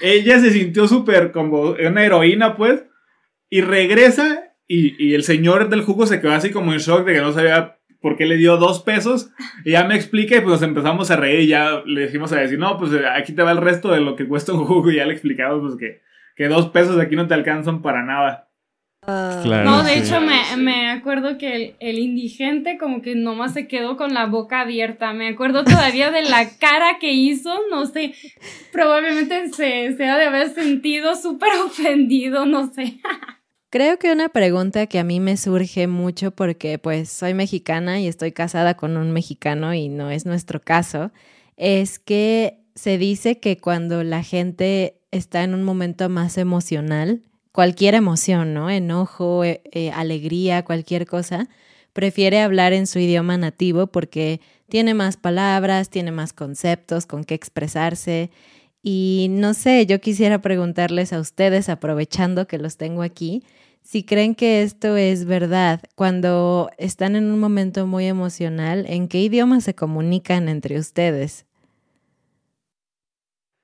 ella 0.00 0.38
se 0.38 0.52
sintió 0.52 0.86
súper 0.86 1.32
como 1.32 1.70
una 1.70 2.04
heroína, 2.04 2.56
pues, 2.56 2.84
y 3.50 3.62
regresa 3.62 4.54
y, 4.68 5.04
y 5.04 5.14
el 5.14 5.24
señor 5.24 5.68
del 5.68 5.82
jugo 5.82 6.06
se 6.06 6.20
quedó 6.20 6.32
así 6.32 6.50
como 6.50 6.72
en 6.72 6.78
shock 6.78 7.04
de 7.04 7.14
que 7.14 7.20
no 7.20 7.32
sabía 7.32 7.78
por 8.02 8.16
qué 8.16 8.26
le 8.26 8.36
dio 8.36 8.56
dos 8.58 8.82
pesos. 8.82 9.30
Y 9.64 9.70
ya 9.72 9.84
me 9.84 9.94
explica 9.94 10.36
y 10.36 10.40
pues 10.40 10.52
nos 10.60 10.62
empezamos 10.62 11.10
a 11.10 11.16
reír 11.16 11.40
y 11.40 11.46
ya 11.46 11.82
le 11.86 12.02
dijimos 12.06 12.32
a 12.32 12.36
decir, 12.36 12.58
no, 12.58 12.76
pues 12.76 12.90
aquí 13.16 13.32
te 13.32 13.42
va 13.42 13.52
el 13.52 13.58
resto 13.58 13.92
de 13.92 14.00
lo 14.00 14.16
que 14.16 14.26
cuesta 14.28 14.52
un 14.52 14.64
jugo 14.64 14.90
y 14.90 14.96
ya 14.96 15.06
le 15.06 15.12
explicamos 15.12 15.60
pues 15.62 15.76
que, 15.76 16.02
que 16.36 16.48
dos 16.48 16.68
pesos 16.70 16.98
aquí 17.00 17.16
no 17.16 17.26
te 17.28 17.34
alcanzan 17.34 17.80
para 17.80 18.02
nada. 18.04 18.48
Claro, 19.04 19.64
No, 19.68 19.82
de 19.82 19.94
sí. 19.94 19.98
hecho 19.98 20.20
me, 20.20 20.56
me 20.58 20.88
acuerdo 20.90 21.36
que 21.36 21.56
el, 21.56 21.74
el 21.80 21.98
indigente 21.98 22.78
como 22.78 23.02
que 23.02 23.16
nomás 23.16 23.52
se 23.52 23.66
quedó 23.66 23.96
con 23.96 24.14
la 24.14 24.26
boca 24.26 24.60
abierta. 24.60 25.12
Me 25.12 25.26
acuerdo 25.28 25.64
todavía 25.64 26.12
de 26.12 26.22
la 26.22 26.48
cara 26.60 26.98
que 27.00 27.12
hizo, 27.12 27.52
no 27.68 27.86
sé, 27.86 28.14
probablemente 28.70 29.48
se, 29.52 29.96
se 29.96 30.08
ha 30.08 30.16
de 30.18 30.26
haber 30.26 30.50
sentido 30.50 31.16
súper 31.16 31.50
ofendido, 31.66 32.46
no 32.46 32.72
sé. 32.72 33.00
Creo 33.72 33.98
que 33.98 34.12
una 34.12 34.28
pregunta 34.28 34.86
que 34.86 34.98
a 34.98 35.02
mí 35.02 35.18
me 35.18 35.38
surge 35.38 35.86
mucho 35.86 36.30
porque 36.30 36.78
pues 36.78 37.08
soy 37.08 37.32
mexicana 37.32 38.00
y 38.00 38.06
estoy 38.06 38.30
casada 38.32 38.76
con 38.76 38.98
un 38.98 39.12
mexicano 39.12 39.72
y 39.72 39.88
no 39.88 40.10
es 40.10 40.26
nuestro 40.26 40.60
caso, 40.60 41.10
es 41.56 41.98
que 41.98 42.58
se 42.74 42.98
dice 42.98 43.40
que 43.40 43.56
cuando 43.56 44.04
la 44.04 44.22
gente 44.22 45.00
está 45.10 45.42
en 45.42 45.54
un 45.54 45.62
momento 45.64 46.10
más 46.10 46.36
emocional, 46.36 47.22
cualquier 47.50 47.94
emoción, 47.94 48.52
¿no? 48.52 48.68
Enojo, 48.68 49.42
eh, 49.42 49.62
eh, 49.72 49.90
alegría, 49.90 50.66
cualquier 50.66 51.06
cosa, 51.06 51.48
prefiere 51.94 52.42
hablar 52.42 52.74
en 52.74 52.86
su 52.86 52.98
idioma 52.98 53.38
nativo 53.38 53.86
porque 53.86 54.42
tiene 54.68 54.92
más 54.92 55.16
palabras, 55.16 55.88
tiene 55.88 56.12
más 56.12 56.34
conceptos 56.34 57.06
con 57.06 57.24
qué 57.24 57.32
expresarse. 57.32 58.30
Y 58.82 59.28
no 59.30 59.54
sé, 59.54 59.86
yo 59.86 60.00
quisiera 60.00 60.40
preguntarles 60.40 61.12
a 61.12 61.20
ustedes, 61.20 61.68
aprovechando 61.68 62.48
que 62.48 62.58
los 62.58 62.76
tengo 62.76 63.02
aquí, 63.02 63.42
si 63.82 64.04
creen 64.04 64.34
que 64.34 64.62
esto 64.62 64.96
es 64.96 65.24
verdad, 65.24 65.82
cuando 65.94 66.70
están 66.78 67.16
en 67.16 67.30
un 67.30 67.40
momento 67.40 67.86
muy 67.86 68.06
emocional, 68.06 68.84
¿en 68.88 69.08
qué 69.08 69.20
idioma 69.20 69.60
se 69.60 69.74
comunican 69.74 70.48
entre 70.48 70.78
ustedes? 70.78 71.46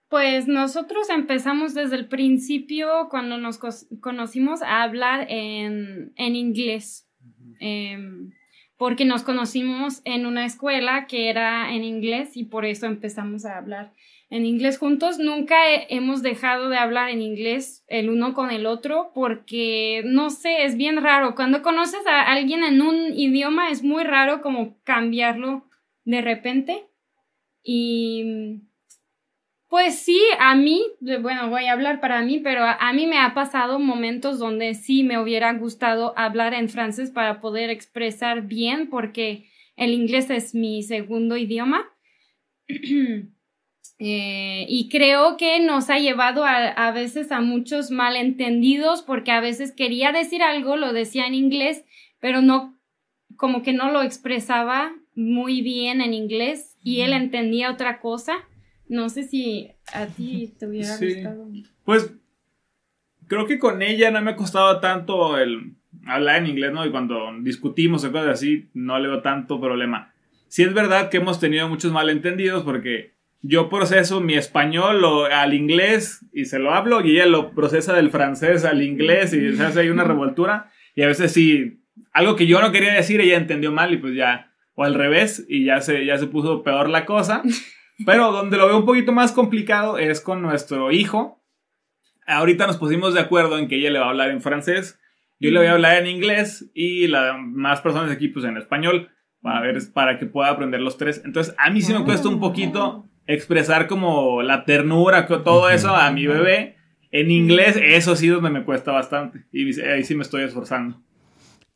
Pues 0.08 0.48
nosotros 0.48 1.08
empezamos 1.10 1.74
desde 1.74 1.96
el 1.96 2.08
principio, 2.08 3.08
cuando 3.10 3.38
nos 3.38 3.58
conocimos, 4.00 4.62
a 4.62 4.82
hablar 4.82 5.26
en, 5.28 6.12
inglés, 6.16 7.06
em, 7.60 8.32
porque 8.76 9.04
nos 9.04 9.22
conocimos 9.22 10.00
en 10.04 10.26
una 10.26 10.46
escuela 10.46 11.06
que 11.06 11.28
era 11.28 11.74
en 11.74 11.84
inglés 11.84 12.36
y 12.36 12.44
por 12.44 12.64
eso 12.64 12.86
empezamos 12.86 13.44
a 13.44 13.58
hablar 13.58 13.92
en 14.30 14.46
inglés 14.46 14.78
juntos. 14.78 15.18
Nunca 15.18 15.56
hemos 15.88 16.22
dejado 16.22 16.68
de 16.68 16.78
hablar 16.78 17.10
en 17.10 17.22
inglés 17.22 17.84
el 17.88 18.10
uno 18.10 18.34
con 18.34 18.50
el 18.50 18.66
otro 18.66 19.10
porque, 19.14 20.02
no 20.04 20.30
sé, 20.30 20.64
es 20.64 20.76
bien 20.76 21.02
raro. 21.02 21.34
Cuando 21.34 21.62
conoces 21.62 22.06
a 22.06 22.22
alguien 22.22 22.62
en 22.62 22.82
un 22.82 23.12
idioma 23.18 23.70
es 23.70 23.82
muy 23.82 24.04
raro 24.04 24.40
como 24.40 24.78
cambiarlo 24.84 25.64
de 26.04 26.20
repente. 26.20 26.86
Y 27.62 28.62
pues 29.68 29.98
sí, 29.98 30.18
a 30.38 30.54
mí, 30.54 30.82
bueno, 31.20 31.50
voy 31.50 31.66
a 31.66 31.72
hablar 31.72 32.00
para 32.00 32.22
mí, 32.22 32.38
pero 32.38 32.64
a, 32.64 32.92
mí 32.94 33.06
me 33.06 33.18
ha 33.18 33.34
pasado 33.34 33.78
momentos 33.78 34.38
donde 34.38 34.72
sí 34.74 35.02
me 35.02 35.18
hubiera 35.18 35.52
gustado 35.52 36.14
hablar 36.16 36.54
en 36.54 36.70
francés 36.70 37.10
para 37.10 37.42
poder 37.42 37.68
expresar 37.68 38.46
bien, 38.46 38.88
porque 38.88 39.50
el 39.76 39.92
inglés 39.92 40.30
es 40.30 40.54
mi 40.54 40.82
segundo 40.82 41.36
idioma. 41.36 41.86
Eh, 43.98 44.64
y 44.68 44.88
creo 44.88 45.36
que 45.36 45.58
nos 45.60 45.90
ha 45.90 45.98
llevado 45.98 46.44
a, 46.44 46.68
a, 46.68 46.92
veces 46.92 47.32
a 47.32 47.40
muchos 47.40 47.90
malentendidos, 47.90 49.02
porque 49.02 49.32
a 49.32 49.40
veces 49.40 49.72
quería 49.72 50.12
decir 50.12 50.42
algo, 50.42 50.76
lo 50.76 50.92
decía 50.92 51.26
en 51.26 51.34
inglés, 51.34 51.84
pero 52.20 52.40
no, 52.40 52.78
como 53.36 53.62
que 53.62 53.72
no 53.72 53.90
lo 53.90 54.02
expresaba 54.02 54.92
muy 55.14 55.62
bien 55.62 56.00
en 56.00 56.14
inglés 56.14 56.76
y 56.82 57.00
él 57.00 57.12
entendía 57.12 57.72
otra 57.72 58.00
cosa. 58.00 58.34
No 58.88 59.08
sé 59.08 59.24
si 59.24 59.70
a 59.92 60.06
ti 60.06 60.54
te 60.58 60.66
hubiera 60.66 60.96
gustado. 60.96 61.48
Pues 61.84 62.14
creo 63.26 63.46
que 63.46 63.58
con 63.58 63.82
ella 63.82 64.10
no 64.10 64.22
me 64.22 64.30
ha 64.30 64.36
costado 64.36 64.80
tanto 64.80 65.38
el 65.38 65.74
hablar 66.06 66.36
en 66.36 66.46
inglés, 66.46 66.72
¿no? 66.72 66.86
Y 66.86 66.90
cuando 66.90 67.32
discutimos 67.40 68.04
o 68.04 68.12
cosas 68.12 68.28
así, 68.28 68.68
no 68.74 68.98
le 68.98 69.08
veo 69.08 69.22
tanto 69.22 69.60
problema. 69.60 70.14
Sí 70.48 70.62
es 70.62 70.72
verdad 70.72 71.10
que 71.10 71.18
hemos 71.18 71.38
tenido 71.38 71.68
muchos 71.68 71.92
malentendidos 71.92 72.64
porque 72.64 73.17
yo 73.40 73.68
proceso 73.68 74.20
mi 74.20 74.34
español 74.34 75.04
al 75.32 75.54
inglés 75.54 76.24
y 76.32 76.46
se 76.46 76.58
lo 76.58 76.74
hablo 76.74 77.04
y 77.04 77.12
ella 77.12 77.26
lo 77.26 77.52
procesa 77.52 77.94
del 77.94 78.10
francés 78.10 78.64
al 78.64 78.82
inglés 78.82 79.32
y 79.32 79.56
se 79.56 79.64
hace 79.64 79.80
ahí 79.80 79.90
una 79.90 80.04
revoltura 80.04 80.70
y 80.94 81.02
a 81.02 81.06
veces 81.06 81.32
sí, 81.32 81.84
algo 82.12 82.36
que 82.36 82.46
yo 82.46 82.60
no 82.60 82.72
quería 82.72 82.92
decir 82.94 83.20
ella 83.20 83.36
entendió 83.36 83.70
mal 83.70 83.92
y 83.92 83.98
pues 83.98 84.14
ya, 84.14 84.52
o 84.74 84.84
al 84.84 84.94
revés 84.94 85.44
y 85.48 85.64
ya 85.64 85.80
se, 85.80 86.04
ya 86.04 86.18
se 86.18 86.26
puso 86.26 86.62
peor 86.62 86.88
la 86.88 87.04
cosa. 87.04 87.42
Pero 88.06 88.30
donde 88.30 88.56
lo 88.56 88.66
veo 88.68 88.78
un 88.78 88.86
poquito 88.86 89.12
más 89.12 89.32
complicado 89.32 89.98
es 89.98 90.20
con 90.20 90.40
nuestro 90.40 90.92
hijo. 90.92 91.42
Ahorita 92.26 92.66
nos 92.66 92.76
pusimos 92.76 93.12
de 93.14 93.20
acuerdo 93.20 93.58
en 93.58 93.66
que 93.66 93.76
ella 93.76 93.90
le 93.90 93.98
va 93.98 94.06
a 94.06 94.10
hablar 94.10 94.30
en 94.30 94.40
francés, 94.40 95.00
yo 95.40 95.50
le 95.50 95.58
voy 95.58 95.68
a 95.68 95.72
hablar 95.72 95.96
en 95.96 96.06
inglés 96.06 96.70
y 96.74 97.06
las 97.06 97.36
más 97.38 97.80
personas 97.80 98.10
aquí 98.10 98.28
pues 98.28 98.44
en 98.44 98.56
español 98.56 99.10
para 99.40 99.60
ver 99.60 99.78
para 99.92 100.18
que 100.18 100.26
pueda 100.26 100.50
aprender 100.50 100.80
los 100.80 100.98
tres. 100.98 101.22
Entonces, 101.24 101.54
a 101.58 101.70
mí 101.70 101.80
sí 101.80 101.92
me 101.92 102.04
cuesta 102.04 102.28
un 102.28 102.40
poquito 102.40 103.08
expresar 103.28 103.86
como 103.86 104.42
la 104.42 104.64
ternura, 104.64 105.26
todo 105.26 105.70
eso 105.70 105.94
a 105.94 106.10
mi 106.10 106.26
bebé. 106.26 106.76
En 107.12 107.30
inglés, 107.30 107.78
eso 107.80 108.16
sí 108.16 108.26
es 108.26 108.34
donde 108.34 108.50
me 108.50 108.64
cuesta 108.64 108.90
bastante. 108.90 109.44
Y 109.52 109.80
ahí 109.82 110.02
sí 110.02 110.14
me 110.14 110.22
estoy 110.22 110.42
esforzando. 110.42 111.00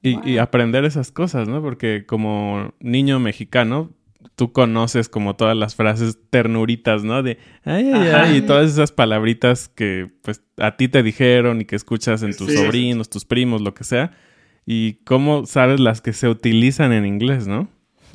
Y, 0.03 0.19
y, 0.29 0.39
aprender 0.39 0.85
esas 0.85 1.13
cosas, 1.13 1.47
¿no? 1.47 1.63
Porque 1.63 2.05
como 2.07 2.75
niño 2.81 3.21
mexicano, 3.21 3.93
tú 4.35 4.53
conoces 4.53 5.09
como 5.09 5.37
todas 5.37 5.57
las 5.57 5.77
frases 5.77 6.19
ternuritas, 6.29 7.05
¿no? 7.05 7.23
De 7.23 7.39
ay, 7.65 7.93
ay, 7.93 8.09
ay, 8.09 8.37
y 8.39 8.43
todas 8.43 8.69
esas 8.69 8.91
palabritas 8.91 9.69
que 9.69 10.11
pues 10.23 10.43
a 10.57 10.77
ti 10.77 10.89
te 10.89 11.05
dijeron 11.05 11.61
y 11.61 11.67
que 11.67 11.77
escuchas 11.77 12.25
en 12.25 12.37
tus 12.37 12.53
sobrinos, 12.53 13.11
tus 13.11 13.25
primos, 13.25 13.61
lo 13.61 13.75
que 13.75 13.85
sea. 13.85 14.11
Y 14.67 14.95
cómo 15.05 15.47
sabes 15.47 15.79
las 15.79 16.01
que 16.01 16.13
se 16.13 16.29
utilizan 16.29 16.93
en 16.93 17.07
inglés, 17.07 17.47
¿no? 17.47 17.69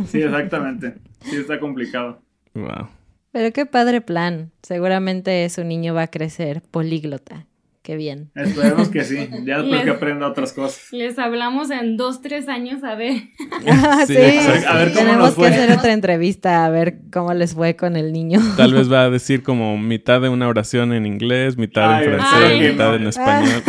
Sí, 0.05 0.21
exactamente. 0.21 0.95
Sí, 1.21 1.37
está 1.37 1.59
complicado. 1.59 2.21
Wow. 2.53 2.89
Pero 3.31 3.51
qué 3.51 3.65
padre 3.65 4.01
plan. 4.01 4.51
Seguramente 4.61 5.47
su 5.49 5.63
niño 5.63 5.93
va 5.93 6.03
a 6.03 6.07
crecer 6.07 6.61
políglota. 6.61 7.45
Qué 7.87 7.95
bien. 7.95 8.31
Esperemos 8.35 8.89
que 8.89 9.05
sí, 9.05 9.29
ya 9.45 9.59
después 9.61 9.83
que 9.85 9.91
aprenda 9.91 10.27
otras 10.27 10.51
cosas. 10.51 10.91
Les 10.91 11.17
hablamos 11.17 11.71
en 11.71 11.95
dos, 11.95 12.21
tres 12.21 12.49
años 12.49 12.83
a 12.83 12.95
ver. 12.95 13.13
Ah, 13.65 14.03
sí, 14.05 14.15
a 14.15 14.75
ver 14.75 14.93
cómo 14.93 15.05
Tenemos 15.05 15.35
que 15.35 15.45
hacer 15.47 15.71
otra 15.71 15.93
entrevista 15.93 16.65
a 16.65 16.69
ver 16.69 16.99
cómo 17.11 17.33
les 17.33 17.53
fue 17.53 17.75
con 17.77 17.95
el 17.95 18.11
niño. 18.11 18.41
Tal 18.57 18.73
vez 18.73 18.91
va 18.91 19.03
a 19.03 19.09
decir 19.09 19.41
como 19.41 19.77
mitad 19.77 20.19
de 20.19 20.27
una 20.27 20.47
oración 20.49 20.91
en 20.91 21.05
inglés, 21.05 21.57
mitad 21.57 22.03
en 22.03 22.19
francés, 22.19 22.71
mitad 22.71 22.95
en 22.95 23.07
español. 23.07 23.63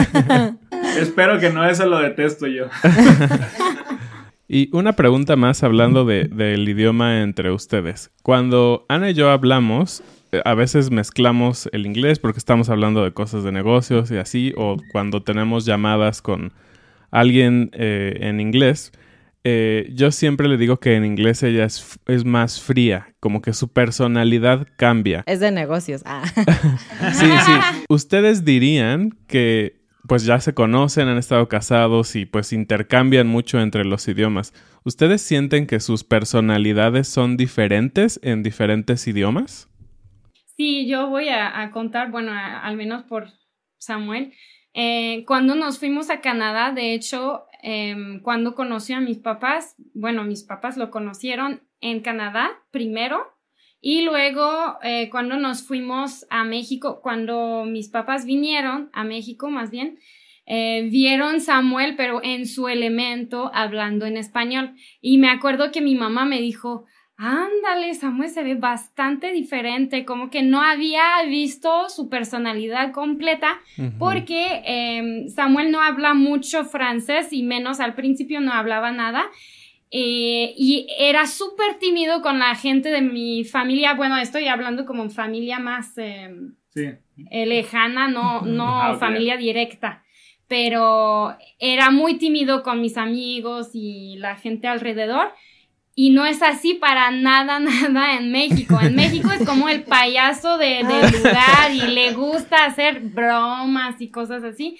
Espero 0.98 1.38
que 1.38 1.50
no, 1.50 1.64
eso 1.68 1.86
lo 1.86 1.98
detesto 2.00 2.48
yo. 2.48 2.66
Y 4.48 4.74
una 4.74 4.94
pregunta 4.94 5.36
más 5.36 5.62
hablando 5.62 6.06
de, 6.06 6.24
del 6.24 6.66
idioma 6.66 7.20
entre 7.20 7.52
ustedes. 7.52 8.10
Cuando 8.22 8.86
Ana 8.88 9.10
y 9.10 9.14
yo 9.14 9.30
hablamos, 9.30 10.02
eh, 10.32 10.40
a 10.42 10.54
veces 10.54 10.90
mezclamos 10.90 11.68
el 11.72 11.84
inglés 11.84 12.18
porque 12.18 12.38
estamos 12.38 12.70
hablando 12.70 13.04
de 13.04 13.12
cosas 13.12 13.44
de 13.44 13.52
negocios 13.52 14.10
y 14.10 14.16
así, 14.16 14.54
o 14.56 14.78
cuando 14.90 15.22
tenemos 15.22 15.66
llamadas 15.66 16.22
con 16.22 16.54
alguien 17.10 17.70
eh, 17.74 18.16
en 18.22 18.40
inglés, 18.40 18.92
eh, 19.44 19.90
yo 19.94 20.10
siempre 20.12 20.48
le 20.48 20.56
digo 20.56 20.78
que 20.78 20.94
en 20.94 21.04
inglés 21.04 21.42
ella 21.42 21.64
es, 21.64 21.98
es, 22.06 22.24
más 22.24 22.60
fría, 22.60 23.14
como 23.20 23.42
que 23.42 23.52
su 23.52 23.68
personalidad 23.68 24.66
cambia. 24.76 25.24
Es 25.26 25.40
de 25.40 25.50
negocios. 25.50 26.02
Ah. 26.06 26.24
sí, 27.12 27.26
sí. 27.26 27.52
Ustedes 27.88 28.46
dirían 28.46 29.16
que 29.26 29.77
pues 30.06 30.24
ya 30.24 30.40
se 30.40 30.54
conocen, 30.54 31.08
han 31.08 31.18
estado 31.18 31.48
casados 31.48 32.14
y 32.16 32.26
pues 32.26 32.52
intercambian 32.52 33.26
mucho 33.26 33.60
entre 33.60 33.84
los 33.84 34.06
idiomas. 34.08 34.54
¿Ustedes 34.84 35.22
sienten 35.22 35.66
que 35.66 35.80
sus 35.80 36.04
personalidades 36.04 37.08
son 37.08 37.36
diferentes 37.36 38.20
en 38.22 38.42
diferentes 38.42 39.06
idiomas? 39.06 39.68
Sí, 40.56 40.88
yo 40.88 41.08
voy 41.08 41.28
a, 41.28 41.70
contar, 41.70 42.10
bueno, 42.10 42.32
al 42.32 42.76
menos 42.76 43.04
por 43.04 43.28
Samuel. 43.78 44.32
Eh, 44.74 45.24
cuando 45.26 45.54
nos 45.54 45.78
fuimos 45.78 46.10
a 46.10 46.20
Canadá, 46.20 46.72
de 46.72 46.94
hecho, 46.94 47.44
em, 47.62 48.20
cuando 48.20 48.54
conoció 48.54 48.96
a 48.96 49.00
mis 49.00 49.18
papás, 49.18 49.76
bueno, 49.94 50.24
mis 50.24 50.42
papás 50.44 50.76
lo 50.76 50.90
conocieron 50.90 51.62
en 51.80 52.00
Canadá 52.00 52.50
primero 52.70 53.37
y 53.80 54.02
luego 54.02 54.78
eh, 54.82 55.08
cuando 55.10 55.36
nos 55.36 55.62
fuimos 55.62 56.26
a 56.30 56.44
México, 56.44 57.00
cuando 57.02 57.64
mis 57.64 57.88
papás 57.88 58.24
vinieron 58.24 58.90
a 58.92 59.04
México 59.04 59.50
más 59.50 59.70
bien, 59.70 59.98
eh, 60.46 60.88
vieron 60.90 61.40
Samuel, 61.40 61.94
pero 61.96 62.22
en 62.24 62.46
su 62.46 62.68
elemento, 62.68 63.50
hablando 63.52 64.06
en 64.06 64.16
español. 64.16 64.74
Y 65.02 65.18
me 65.18 65.28
acuerdo 65.28 65.70
que 65.70 65.82
mi 65.82 65.94
mamá 65.94 66.24
me 66.24 66.40
dijo, 66.40 66.86
ándale, 67.18 67.92
Samuel 67.94 68.30
se 68.30 68.42
ve 68.42 68.54
bastante 68.54 69.32
diferente, 69.32 70.06
como 70.06 70.30
que 70.30 70.42
no 70.42 70.62
había 70.62 71.02
visto 71.28 71.90
su 71.90 72.08
personalidad 72.08 72.92
completa, 72.92 73.60
porque 73.98 74.62
em, 74.64 75.28
Samuel 75.28 75.70
no 75.70 75.82
habla 75.82 76.14
mucho 76.14 76.64
francés 76.64 77.32
y 77.32 77.42
menos 77.42 77.80
al 77.80 77.94
principio 77.94 78.40
no 78.40 78.52
hablaba 78.52 78.90
nada. 78.90 79.24
Eh, 79.90 80.54
y 80.56 80.86
era 80.98 81.26
súper 81.26 81.78
tímido 81.78 82.20
con 82.20 82.38
la 82.38 82.54
gente 82.54 82.90
de 82.90 83.00
mi 83.00 83.44
familia. 83.44 83.94
Bueno, 83.94 84.16
estoy 84.18 84.46
hablando 84.48 84.84
como 84.84 85.08
familia 85.08 85.58
más 85.58 85.96
em, 85.96 86.54
eh, 86.76 87.46
lejana, 87.46 88.08
no, 88.08 88.42
no 88.44 88.82
ah, 88.82 88.96
familia 88.96 89.36
directa. 89.36 90.04
Pero 90.46 91.36
era 91.58 91.90
muy 91.90 92.18
tímido 92.18 92.62
con 92.62 92.80
mis 92.80 92.96
amigos 92.96 93.70
y 93.72 94.16
la 94.16 94.36
gente 94.36 94.66
alrededor. 94.68 95.32
Y 95.94 96.10
no 96.10 96.26
es 96.26 96.42
así 96.42 96.74
para 96.74 97.10
nada, 97.10 97.58
nada 97.60 98.16
en 98.16 98.30
México. 98.30 98.78
En 98.80 98.94
México 98.94 99.30
es 99.30 99.44
como 99.46 99.68
el 99.68 99.82
payaso 99.84 100.58
de, 100.58 100.84
del 100.84 101.12
lugar 101.18 101.72
y 101.72 101.80
le 101.80 102.12
gusta 102.12 102.66
hacer 102.66 103.00
bromas 103.00 104.00
y 104.00 104.10
cosas 104.10 104.44
así. 104.44 104.78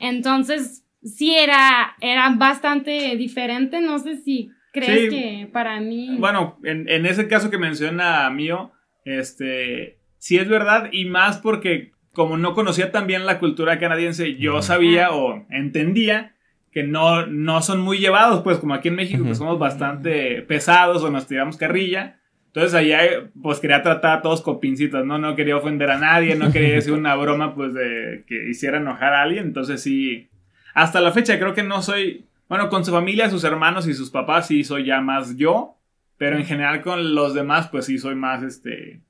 Entonces, 0.00 0.84
sí 1.08 1.34
era, 1.34 1.94
era 2.00 2.30
bastante 2.30 3.16
diferente. 3.16 3.80
No 3.80 3.98
sé 3.98 4.16
si 4.16 4.50
crees 4.72 5.10
que 5.10 5.48
para 5.52 5.80
mí. 5.80 6.16
Bueno, 6.18 6.58
en, 6.64 6.88
en, 6.88 7.06
ese 7.06 7.28
caso 7.28 7.50
que 7.50 7.58
menciona 7.58 8.28
mío, 8.30 8.72
este, 9.04 9.98
sí 10.18 10.38
es 10.38 10.48
verdad 10.48 10.90
y 10.92 11.06
más 11.06 11.38
porque 11.38 11.92
como 12.12 12.36
no 12.36 12.54
conocía 12.54 12.90
tan 12.90 13.06
bien 13.06 13.26
la 13.26 13.38
cultura 13.38 13.78
canadiense, 13.78 14.36
yo 14.36 14.60
sabía 14.60 15.12
o 15.12 15.46
entendía 15.50 16.34
que 16.72 16.82
no, 16.82 17.26
no 17.26 17.62
son 17.62 17.80
muy 17.80 17.98
llevados, 17.98 18.42
pues 18.42 18.58
como 18.58 18.74
aquí 18.74 18.88
en 18.88 18.96
México, 18.96 19.24
que 19.24 19.34
somos 19.34 19.58
bastante 19.58 20.42
pesados 20.42 21.02
o 21.02 21.10
nos 21.10 21.26
tiramos 21.26 21.56
carrilla. 21.56 22.18
Entonces 22.46 22.74
allá, 22.74 23.30
pues 23.40 23.60
quería 23.60 23.82
tratar 23.82 24.18
a 24.18 24.22
todos 24.22 24.42
con 24.42 24.58
pincitas, 24.58 25.04
¿no? 25.04 25.18
No 25.18 25.36
quería 25.36 25.56
ofender 25.56 25.90
a 25.90 25.98
nadie, 25.98 26.34
no 26.34 26.50
quería 26.50 26.74
decir 26.74 26.92
una 26.92 27.14
broma, 27.14 27.54
pues 27.54 27.72
de 27.72 28.24
que 28.26 28.48
hiciera 28.50 28.78
enojar 28.78 29.14
a 29.14 29.22
alguien. 29.22 29.44
Entonces 29.44 29.82
sí, 29.82 30.28
hasta 30.78 31.00
la 31.00 31.12
fecha 31.12 31.38
creo 31.38 31.54
que 31.54 31.64
no 31.64 31.82
soy, 31.82 32.24
bueno, 32.48 32.68
con 32.68 32.84
su 32.84 32.92
familia, 32.92 33.28
sus 33.28 33.42
hermanos 33.42 33.88
y 33.88 33.94
sus 33.94 34.10
papás 34.10 34.46
sí 34.46 34.62
soy 34.62 34.86
ya 34.86 35.00
más 35.00 35.36
yo, 35.36 35.76
pero 36.16 36.36
en 36.36 36.44
general 36.44 36.82
con 36.82 37.14
los 37.14 37.34
demás 37.34 37.68
pues 37.68 37.86
sí 37.86 37.98
soy 37.98 38.14
más, 38.14 38.42
este, 38.44 39.00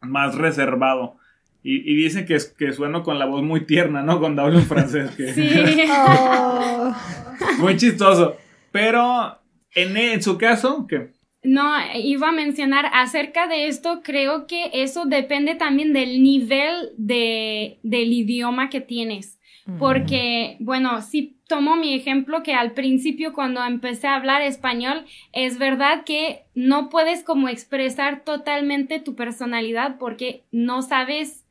más 0.00 0.34
reservado. 0.34 1.16
Y, 1.62 1.78
y 1.90 1.96
dicen 1.96 2.26
que, 2.26 2.38
que 2.58 2.72
sueno 2.72 3.02
con 3.02 3.18
la 3.18 3.26
voz 3.26 3.42
muy 3.42 3.66
tierna, 3.66 4.02
¿no? 4.02 4.20
Cuando 4.20 4.42
hablo 4.42 4.58
en 4.58 4.66
francés. 4.66 5.10
Que... 5.16 5.32
Sí. 5.32 5.48
Oh. 5.90 6.94
muy 7.58 7.76
chistoso. 7.76 8.36
Pero 8.70 9.38
en, 9.74 9.96
en 9.96 10.22
su 10.22 10.38
caso, 10.38 10.86
que 10.88 11.10
No, 11.42 11.72
iba 11.94 12.28
a 12.28 12.32
mencionar 12.32 12.86
acerca 12.92 13.48
de 13.48 13.66
esto, 13.66 14.00
creo 14.04 14.46
que 14.46 14.70
eso 14.74 15.06
depende 15.06 15.56
también 15.56 15.92
del 15.92 16.22
nivel 16.22 16.90
de, 16.96 17.78
del 17.82 18.12
idioma 18.12 18.70
que 18.70 18.80
tienes. 18.80 19.35
Porque, 19.78 20.56
bueno, 20.60 21.02
si 21.02 21.36
tomo 21.48 21.74
mi 21.74 21.94
ejemplo 21.94 22.42
que 22.44 22.54
al 22.54 22.72
principio 22.72 23.32
cuando 23.32 23.64
empecé 23.64 24.06
a 24.06 24.14
hablar 24.14 24.42
español, 24.42 25.04
es 25.32 25.58
verdad 25.58 26.04
que 26.04 26.44
no 26.54 26.88
puedes 26.88 27.24
como 27.24 27.48
expresar 27.48 28.24
totalmente 28.24 29.00
tu 29.00 29.16
personalidad 29.16 29.98
porque 29.98 30.44
no 30.52 30.82
sabes 30.82 31.44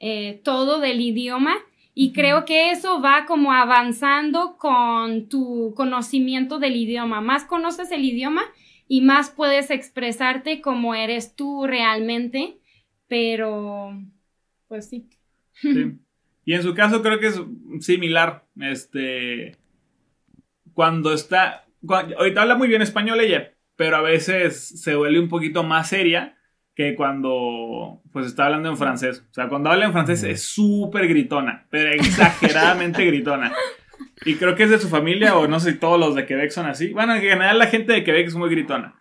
eh, 0.00 0.40
todo 0.44 0.80
del 0.80 1.00
idioma 1.00 1.56
y 1.94 2.12
creo 2.12 2.44
que 2.44 2.70
eso 2.70 3.00
va 3.02 3.26
como 3.26 3.52
avanzando 3.52 4.56
con 4.56 5.28
tu 5.28 5.74
conocimiento 5.76 6.58
del 6.58 6.76
idioma. 6.76 7.20
Más 7.20 7.44
conoces 7.44 7.90
el 7.90 8.04
idioma 8.04 8.42
y 8.86 9.00
más 9.00 9.30
puedes 9.30 9.70
expresarte 9.70 10.60
como 10.60 10.94
eres 10.94 11.34
tú 11.34 11.66
realmente, 11.66 12.58
pero 13.08 14.00
pues 14.68 14.88
sí. 14.88 15.08
Sí. 15.54 15.98
Y 16.48 16.54
en 16.54 16.62
su 16.62 16.74
caso 16.74 17.02
creo 17.02 17.20
que 17.20 17.26
es 17.26 17.42
similar. 17.80 18.46
Este. 18.58 19.54
Cuando 20.72 21.12
está. 21.12 21.66
ahorita 21.86 22.40
habla 22.40 22.54
muy 22.54 22.68
bien 22.68 22.80
español 22.80 23.20
ella, 23.20 23.52
pero 23.76 23.96
a 23.96 24.00
veces 24.00 24.80
se 24.80 24.94
vuelve 24.94 25.20
un 25.20 25.28
poquito 25.28 25.62
más 25.62 25.90
seria 25.90 26.38
que 26.74 26.94
cuando 26.94 28.00
pues 28.12 28.24
está 28.24 28.46
hablando 28.46 28.70
en 28.70 28.78
francés. 28.78 29.26
O 29.30 29.34
sea, 29.34 29.50
cuando 29.50 29.68
habla 29.68 29.84
en 29.84 29.92
francés 29.92 30.22
es 30.22 30.42
súper 30.42 31.06
gritona, 31.06 31.66
pero 31.68 31.90
exageradamente 31.92 33.04
gritona. 33.04 33.52
Y 34.24 34.34
creo 34.34 34.54
que 34.56 34.64
es 34.64 34.70
de 34.70 34.78
su 34.78 34.88
familia, 34.88 35.36
o 35.36 35.46
no 35.46 35.60
sé 35.60 35.72
si 35.72 35.78
todos 35.78 35.98
los 35.98 36.14
de 36.14 36.26
Quebec 36.26 36.50
son 36.50 36.66
así. 36.66 36.88
Bueno, 36.92 37.14
en 37.14 37.20
general 37.22 37.58
la 37.58 37.66
gente 37.66 37.92
de 37.92 38.04
Quebec 38.04 38.26
es 38.26 38.34
muy 38.34 38.50
gritona. 38.50 38.94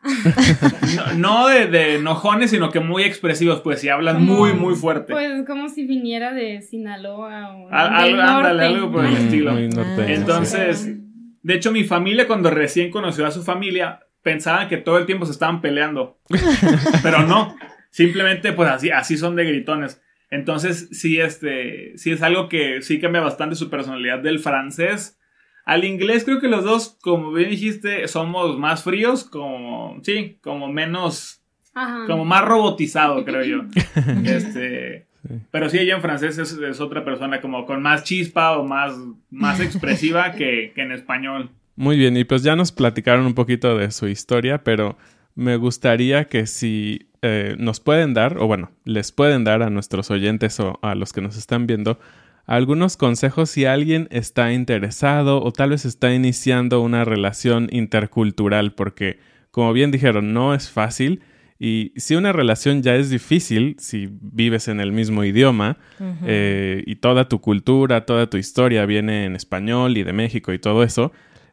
No, 0.95 1.13
no 1.17 1.47
de, 1.47 1.67
de 1.67 1.95
enojones, 1.95 2.51
sino 2.51 2.69
que 2.69 2.79
muy 2.79 3.03
expresivos, 3.03 3.61
pues, 3.61 3.83
y 3.83 3.89
hablan 3.89 4.15
Como- 4.17 4.35
muy, 4.35 4.53
muy 4.53 4.75
fuerte. 4.75 5.13
Pues 5.13 5.45
como 5.45 5.69
si 5.69 5.85
viniera 5.85 6.33
de 6.33 6.61
Sinaloa 6.61 7.55
o 7.55 7.69
Al- 7.71 8.03
del 8.11 8.19
ándale, 8.21 8.43
norte. 8.59 8.65
algo 8.65 8.91
por 8.91 9.05
el 9.05 9.11
Mm, 9.11 9.15
estilo. 9.17 9.51
norteño, 9.53 10.07
Entonces, 10.15 10.77
sí. 10.79 10.97
de 11.41 11.53
hecho, 11.55 11.71
mi 11.71 11.83
familia, 11.83 12.27
cuando 12.27 12.49
recién 12.49 12.91
conoció 12.91 13.25
a 13.25 13.31
su 13.31 13.43
familia, 13.43 14.01
pensaban 14.21 14.67
que 14.69 14.77
todo 14.77 14.97
el 14.97 15.05
tiempo 15.05 15.25
se 15.25 15.31
estaban 15.31 15.61
peleando. 15.61 16.19
Pero 17.03 17.23
no. 17.23 17.55
Simplemente, 17.89 18.53
pues 18.53 18.69
así, 18.69 18.91
así 18.91 19.17
son 19.17 19.35
de 19.35 19.45
gritones. 19.45 20.01
Entonces, 20.29 20.89
sí, 20.91 21.19
este, 21.19 21.97
sí 21.97 22.11
es 22.11 22.21
algo 22.21 22.49
que 22.49 22.81
sí 22.81 22.99
cambia 22.99 23.21
bastante 23.21 23.55
su 23.55 23.69
personalidad 23.69 24.19
del 24.19 24.39
francés. 24.39 25.17
Al 25.65 25.83
inglés, 25.83 26.23
creo 26.23 26.39
que 26.39 26.47
los 26.47 26.63
dos, 26.63 26.97
como 27.01 27.31
bien 27.31 27.49
dijiste, 27.49 28.07
somos 28.07 28.57
más 28.57 28.83
fríos, 28.83 29.23
como, 29.23 29.99
sí, 30.03 30.37
como 30.41 30.67
menos, 30.67 31.41
Ajá. 31.73 32.05
como 32.07 32.25
más 32.25 32.43
robotizado, 32.45 33.23
creo 33.25 33.43
yo. 33.43 33.63
Este, 34.25 35.07
pero 35.51 35.69
sí, 35.69 35.79
ella 35.79 35.95
en 35.95 36.01
francés 36.01 36.37
es, 36.37 36.53
es 36.53 36.79
otra 36.79 37.03
persona, 37.03 37.41
como 37.41 37.65
con 37.65 37.81
más 37.81 38.03
chispa 38.03 38.57
o 38.57 38.65
más, 38.65 38.95
más 39.29 39.59
expresiva 39.59 40.31
que, 40.37 40.71
que 40.73 40.81
en 40.81 40.91
español. 40.91 41.51
Muy 41.75 41.97
bien, 41.97 42.17
y 42.17 42.23
pues 42.23 42.43
ya 42.43 42.55
nos 42.55 42.71
platicaron 42.71 43.25
un 43.25 43.33
poquito 43.33 43.77
de 43.77 43.91
su 43.91 44.07
historia, 44.07 44.63
pero 44.63 44.97
me 45.35 45.57
gustaría 45.57 46.25
que 46.25 46.47
si 46.47 47.11
eh, 47.27 47.55
nos 47.57 47.79
pueden 47.79 48.13
dar, 48.13 48.37
o 48.37 48.47
bueno, 48.47 48.71
les 48.85 49.11
pueden 49.11 49.43
dar 49.43 49.61
a 49.61 49.69
nuestros 49.69 50.09
oyentes 50.11 50.59
o 50.59 50.79
a 50.81 50.95
los 50.95 51.13
que 51.13 51.21
nos 51.21 51.37
están 51.37 51.67
viendo, 51.67 51.99
algunos 52.45 52.95
consejos 52.95 53.49
si 53.49 53.65
alguien 53.65 54.07
está 54.09 54.53
interesado 54.53 55.43
o 55.43 55.51
tal 55.51 55.71
vez 55.71 55.83
está 55.83 56.13
iniciando 56.13 56.81
una 56.81 57.03
relación 57.03 57.67
intercultural, 57.71 58.73
porque 58.73 59.19
como 59.51 59.73
bien 59.73 59.91
dijeron, 59.91 60.33
no 60.33 60.53
es 60.53 60.69
fácil. 60.69 61.21
Y 61.59 61.91
si 61.95 62.15
una 62.15 62.31
relación 62.31 62.83
ya 62.83 62.95
es 62.95 63.09
difícil, 63.09 63.75
si 63.79 64.07
vives 64.11 64.67
en 64.67 64.79
el 64.79 64.91
mismo 64.91 65.23
idioma 65.23 65.77
eh, 66.23 66.83
y 66.85 66.97
toda 66.97 67.27
tu 67.27 67.41
cultura, 67.41 68.05
toda 68.05 68.29
tu 68.29 68.37
historia 68.37 68.85
viene 68.85 69.25
en 69.25 69.35
español 69.35 69.97
y 69.97 70.03
de 70.03 70.13
México 70.13 70.53
y 70.53 70.59
todo 70.59 70.83
eso, 70.83 71.11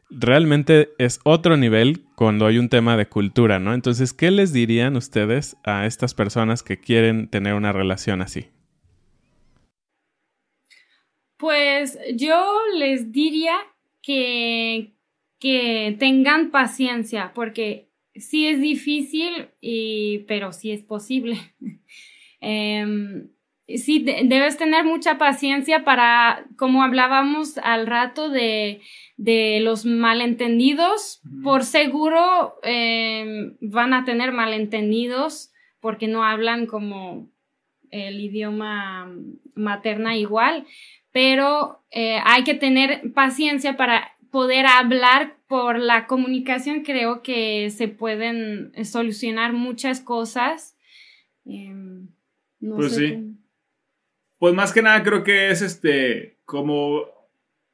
realmente 0.09 0.89
es 0.97 1.19
otro 1.23 1.57
nivel 1.57 2.05
cuando 2.15 2.45
hay 2.45 2.57
un 2.57 2.69
tema 2.69 2.97
de 2.97 3.07
cultura, 3.07 3.59
¿no? 3.59 3.73
Entonces, 3.73 4.13
¿qué 4.13 4.31
les 4.31 4.53
dirían 4.53 4.95
ustedes 4.95 5.57
a 5.63 5.85
estas 5.85 6.13
personas 6.13 6.63
que 6.63 6.79
quieren 6.79 7.29
tener 7.29 7.53
una 7.53 7.71
relación 7.71 8.21
así? 8.21 8.47
Pues 11.37 11.97
yo 12.15 12.59
les 12.77 13.11
diría 13.11 13.55
que, 14.01 14.93
que 15.39 15.95
tengan 15.99 16.51
paciencia, 16.51 17.33
porque 17.33 17.89
sí 18.15 18.47
es 18.47 18.61
difícil, 18.61 19.49
y, 19.59 20.19
pero 20.27 20.53
sí 20.53 20.71
es 20.71 20.83
posible. 20.83 21.37
Em, 22.41 23.29
sí, 23.67 23.99
de- 24.03 24.21
debes 24.25 24.57
tener 24.57 24.85
mucha 24.85 25.17
paciencia 25.17 25.83
para, 25.83 26.45
como 26.57 26.83
hablábamos 26.83 27.57
al 27.59 27.87
rato 27.87 28.29
de, 28.29 28.81
de 29.17 29.59
los 29.61 29.85
malentendidos, 29.85 31.21
por 31.43 31.63
seguro 31.63 32.55
em, 32.63 33.55
van 33.61 33.93
a 33.93 34.05
tener 34.05 34.31
malentendidos 34.31 35.51
porque 35.79 36.07
no 36.07 36.23
hablan 36.23 36.65
como 36.65 37.29
el 37.91 38.19
idioma 38.19 39.11
materna 39.53 40.17
igual, 40.17 40.65
pero 41.11 41.83
eh, 41.91 42.19
hay 42.25 42.43
que 42.43 42.55
tener 42.55 43.13
paciencia 43.13 43.77
para 43.77 44.11
poder 44.31 44.65
hablar 44.65 45.37
por 45.47 45.79
la 45.79 46.07
comunicación. 46.07 46.83
Creo 46.83 47.21
que 47.21 47.69
se 47.69 47.87
pueden 47.87 48.73
solucionar 48.83 49.53
muchas 49.53 50.01
cosas. 50.01 50.75
Em, 51.45 52.09
no 52.59 52.75
Pues 52.77 52.95
sé 52.95 53.07
sí. 53.07 53.35
Pues 54.39 54.53
más 54.53 54.73
que 54.73 54.81
nada 54.81 55.03
creo 55.03 55.23
que 55.23 55.49
es 55.49 55.61
este, 55.61 56.37
como, 56.45 57.05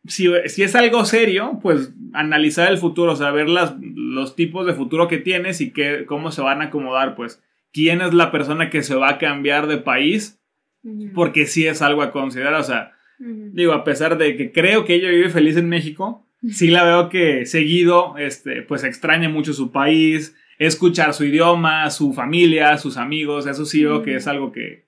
si, 0.06 0.30
si 0.48 0.64
es 0.64 0.76
algo 0.76 1.06
serio, 1.06 1.60
pues 1.62 1.94
analizar 2.14 2.72
el 2.72 2.78
futuro, 2.78 3.16
saber 3.16 3.50
las, 3.50 3.76
los 3.80 4.36
tipos 4.36 4.66
de 4.66 4.74
futuro 4.74 5.08
que 5.08 5.18
tienes 5.18 5.62
y 5.62 5.72
qué, 5.72 6.06
cómo 6.08 6.32
se 6.32 6.42
van 6.42 6.62
a 6.62 6.66
acomodar, 6.66 7.16
pues 7.16 7.42
quién 7.72 8.02
es 8.02 8.14
la 8.14 8.32
persona 8.32 8.70
que 8.70 8.84
se 8.84 8.96
va 8.96 9.10
a 9.10 9.18
cambiar 9.18 9.68
de 9.68 9.78
país, 9.78 10.40
porque 11.14 11.46
sí 11.46 11.68
es 11.68 11.82
algo 11.82 12.02
a 12.02 12.12
considerar, 12.12 12.56
o 12.56 12.64
sea, 12.64 12.94
digo, 13.20 13.74
a 13.74 13.84
pesar 13.84 14.18
de 14.18 14.36
que 14.36 14.52
creo 14.52 14.84
que 14.84 14.96
ella 14.96 15.10
vive 15.10 15.30
feliz 15.30 15.56
en 15.58 15.70
México, 15.70 16.28
sí 16.50 16.70
la 16.70 16.84
veo 16.84 17.10
que 17.10 17.46
seguido, 17.46 18.18
este, 18.18 18.64
pues 18.64 18.84
extraña 18.84 19.30
mucho 19.30 19.54
su 19.54 19.72
país, 19.72 20.36
escuchar 20.58 21.14
su 21.14 21.26
idioma, 21.26 21.90
su 21.92 22.14
familia, 22.14 22.78
sus 22.78 22.98
amigos, 22.98 23.46
eso 23.46 23.66
sí 23.66 23.84
veo 23.84 24.02
que 24.02 24.16
es 24.16 24.28
algo 24.28 24.52
que, 24.52 24.86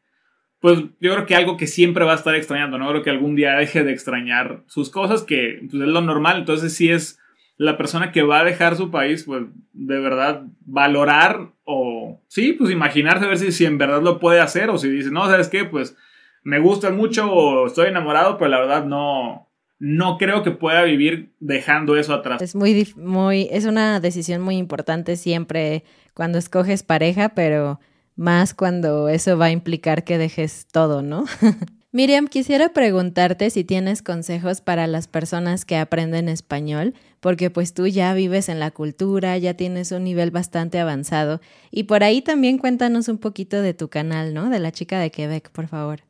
pues 0.64 0.80
yo 1.02 1.14
creo 1.14 1.26
que 1.26 1.36
algo 1.36 1.58
que 1.58 1.68
siempre 1.68 2.06
va 2.06 2.14
a 2.14 2.16
estar 2.16 2.34
extrañando, 2.36 2.78
no 2.78 2.88
creo 2.88 3.04
que 3.04 3.10
algún 3.10 3.36
día 3.36 3.56
deje 3.56 3.84
de 3.84 3.92
extrañar 3.92 4.64
sus 4.68 4.90
cosas, 4.90 5.24
que 5.24 5.58
pues, 5.60 5.74
es 5.74 5.90
lo 5.90 6.00
normal, 6.00 6.38
entonces 6.38 6.74
sí 6.74 6.90
es 6.90 7.20
la 7.58 7.76
persona 7.76 8.14
que 8.14 8.24
va 8.24 8.40
a 8.40 8.44
dejar 8.46 8.78
su 8.78 8.90
país, 8.90 9.26
pues 9.26 9.44
de 9.74 10.00
verdad 10.00 10.44
valorar 10.62 11.50
o, 11.66 12.22
sí, 12.30 12.54
pues 12.54 12.72
imaginarse 12.72 13.26
a 13.26 13.28
ver 13.28 13.40
si, 13.40 13.52
si 13.52 13.66
en 13.66 13.78
verdad 13.78 14.02
lo 14.02 14.22
puede 14.22 14.40
hacer 14.40 14.70
o 14.70 14.78
si 14.78 14.88
dice, 14.88 15.12
no, 15.12 15.26
¿sabes 15.26 15.50
qué? 15.50 15.66
Pues 15.66 15.98
me 16.44 16.62
gustan 16.62 16.96
mucho 16.96 17.30
o 17.30 17.68
estoy 17.68 17.90
enamorado, 17.90 18.38
pero 18.38 18.50
la 18.50 18.62
verdad 18.62 18.86
no, 18.86 19.50
no 19.80 20.18
creo 20.18 20.44
que 20.44 20.52
pueda 20.52 20.84
vivir 20.84 21.34
dejando 21.42 21.98
eso 21.98 22.14
atrás. 22.14 22.42
Es 22.42 22.56
muy, 22.56 22.88
muy, 22.96 23.50
es 23.52 23.66
una 23.66 24.00
decisión 24.00 24.42
muy 24.42 24.56
importante 24.56 25.18
siempre 25.18 25.84
cuando 26.14 26.38
escoges 26.38 26.84
pareja, 26.84 27.36
pero 27.36 27.82
más 28.16 28.54
cuando 28.54 29.10
eso 29.10 29.38
va 29.38 29.46
a 29.46 29.52
implicar 29.52 30.04
que 30.04 30.18
dejes 30.18 30.68
todo, 30.72 31.02
¿no? 31.02 31.26
Miriam, 31.92 32.28
quisiera 32.28 32.70
preguntarte 32.70 33.52
si 33.52 33.64
tienes 33.64 34.02
consejos 34.02 34.62
para 34.62 34.88
las 34.88 35.08
personas 35.08 35.64
que 35.64 35.78
aprenden 35.78 36.28
español, 36.28 36.96
porque 37.20 37.52
pues 37.52 37.76
tú 37.76 37.86
ya 37.86 38.16
vives 38.16 38.50
en 38.50 38.60
la 38.60 38.72
cultura, 38.72 39.38
ya 39.38 39.54
tienes 39.54 39.92
un 39.92 40.04
nivel 40.04 40.32
bastante 40.32 40.80
avanzado, 40.80 41.40
y 41.70 41.84
por 41.84 42.04
ahí 42.04 42.24
también 42.24 42.58
cuéntanos 42.58 43.10
un 43.10 43.20
poquito 43.20 43.62
de 43.62 43.76
tu 43.76 43.90
canal, 43.90 44.34
¿no? 44.34 44.50
De 44.50 44.60
la 44.60 44.72
chica 44.72 45.00
de 45.00 45.12
Quebec, 45.12 45.52
por 45.52 45.68
favor. 45.68 46.02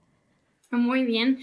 Muy 0.71 1.03
bien. 1.03 1.39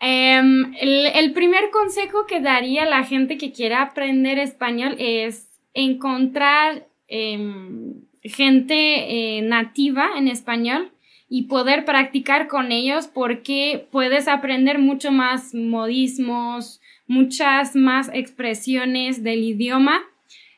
Em, 0.00 0.74
el, 0.80 1.32
primer 1.32 1.70
consejo 1.70 2.26
que 2.26 2.40
daría 2.40 2.82
a 2.82 2.88
la 2.88 3.04
gente 3.04 3.38
que 3.38 3.52
quiera 3.52 3.80
aprender 3.80 4.38
español 4.38 4.96
es 4.98 5.48
encontrar 5.72 6.88
em, 7.08 8.02
gente 8.24 9.38
eh, 9.38 9.42
nativa 9.42 10.10
en 10.16 10.28
español 10.28 10.90
y 11.28 11.42
poder 11.44 11.84
practicar 11.84 12.48
con 12.48 12.72
ellos 12.72 13.06
porque 13.06 13.86
puedes 13.90 14.28
aprender 14.28 14.78
mucho 14.78 15.12
más 15.12 15.54
modismos, 15.54 16.80
muchas 17.06 17.76
más 17.76 18.10
expresiones 18.12 19.22
del 19.22 19.42
idioma 19.44 20.00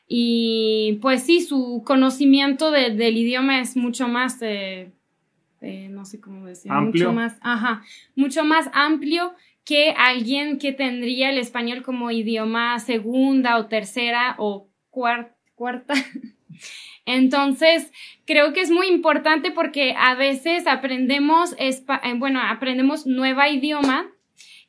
y 0.07 0.99
pues 1.01 1.23
sí, 1.23 1.41
su 1.41 1.83
conocimiento 1.85 2.71
del 2.71 3.17
idioma 3.17 3.59
es 3.59 3.75
mucho 3.75 4.07
más, 4.07 4.41
eh, 4.41 4.91
eh, 5.61 5.87
no 5.89 6.05
sé 6.05 6.21
cómo 6.21 6.45
decir, 6.45 6.71
Amplio. 6.71 7.05
mucho 7.09 7.13
más, 7.15 7.37
ajá, 7.41 7.83
mucho 8.15 8.45
más 8.45 8.69
amplio 8.73 9.33
que 9.65 9.91
alguien 9.97 10.59
que 10.59 10.71
tendría 10.71 11.29
el 11.29 11.37
español 11.37 11.83
como 11.83 12.09
idioma 12.11 12.79
segunda 12.79 13.57
o 13.57 13.65
tercera 13.65 14.35
o 14.37 14.67
cuar- 14.91 15.33
cuarta. 15.55 15.93
Entonces, 17.07 17.91
creo 18.25 18.51
que 18.51 18.59
es 18.59 18.69
muy 18.69 18.87
importante 18.87 19.49
porque 19.49 19.95
a 19.97 20.13
veces 20.13 20.67
aprendemos, 20.67 21.55
eh, 21.57 21.73
bueno, 22.17 22.41
aprendemos 22.41 23.07
nueva 23.07 23.49
idioma 23.49 24.11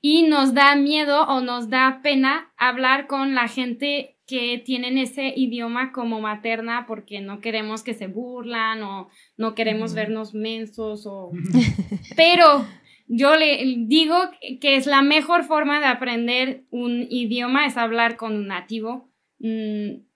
y 0.01 0.23
nos 0.23 0.55
da 0.55 0.77
miedo 0.77 1.27
o 1.27 1.41
nos 1.41 1.69
da 1.69 1.99
pena 2.01 2.53
hablar 2.57 3.09
con 3.09 3.35
la 3.35 3.49
gente 3.49 4.15
que 4.29 4.63
tienen 4.65 4.99
ese 4.99 5.33
idioma 5.35 5.91
como 5.91 6.21
materna 6.21 6.85
porque 6.87 7.21
no 7.21 7.41
queremos 7.41 7.83
que 7.83 7.95
se 7.95 8.07
burlan 8.07 8.85
o 8.85 9.09
no 9.37 9.57
queremos 9.57 9.95
vernos 9.95 10.33
mensos 10.33 11.07
o... 11.07 11.33
Pero 12.17 12.65
yo 13.09 13.35
le 13.35 13.65
digo 13.79 14.17
que 14.61 14.77
es 14.77 14.87
la 14.87 15.03
mejor 15.03 15.43
forma 15.43 15.81
de 15.81 15.87
aprender 15.87 16.63
un 16.71 17.05
idioma 17.11 17.67
es 17.67 17.77
hablar 17.77 18.17
con 18.17 18.37
un 18.37 18.47
nativo. 18.47 19.09
Mm, 19.41 20.08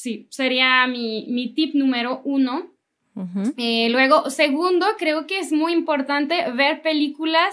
sí, 0.00 0.26
sería 0.30 0.86
mi, 0.86 1.26
mi 1.28 1.54
tip 1.54 1.74
número 1.74 2.20
uno. 2.24 2.72
Eh, 3.56 3.88
luego, 3.90 4.30
segundo, 4.30 4.86
creo 4.96 5.26
que 5.26 5.40
es 5.40 5.50
muy 5.50 5.72
importante 5.72 6.52
ver 6.52 6.82
películas 6.82 7.52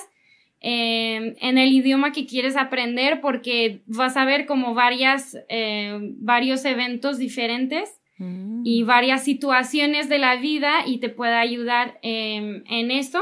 eh, 0.61 1.35
en 1.39 1.57
el 1.57 1.73
idioma 1.73 2.11
que 2.11 2.27
quieres 2.27 2.55
aprender 2.55 3.19
porque 3.19 3.81
vas 3.87 4.15
a 4.15 4.25
ver 4.25 4.45
como 4.45 4.75
varias, 4.75 5.35
eh, 5.49 5.97
varios 6.19 6.65
eventos 6.65 7.17
diferentes 7.17 7.99
Mm. 8.17 8.61
y 8.65 8.83
varias 8.83 9.23
situaciones 9.23 10.07
de 10.07 10.19
la 10.19 10.37
vida 10.37 10.85
y 10.85 10.99
te 10.99 11.09
puede 11.09 11.35
ayudar 11.35 11.99
em, 12.01 12.63
en 12.69 12.91
eso. 12.91 13.21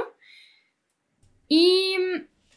Y 1.48 1.96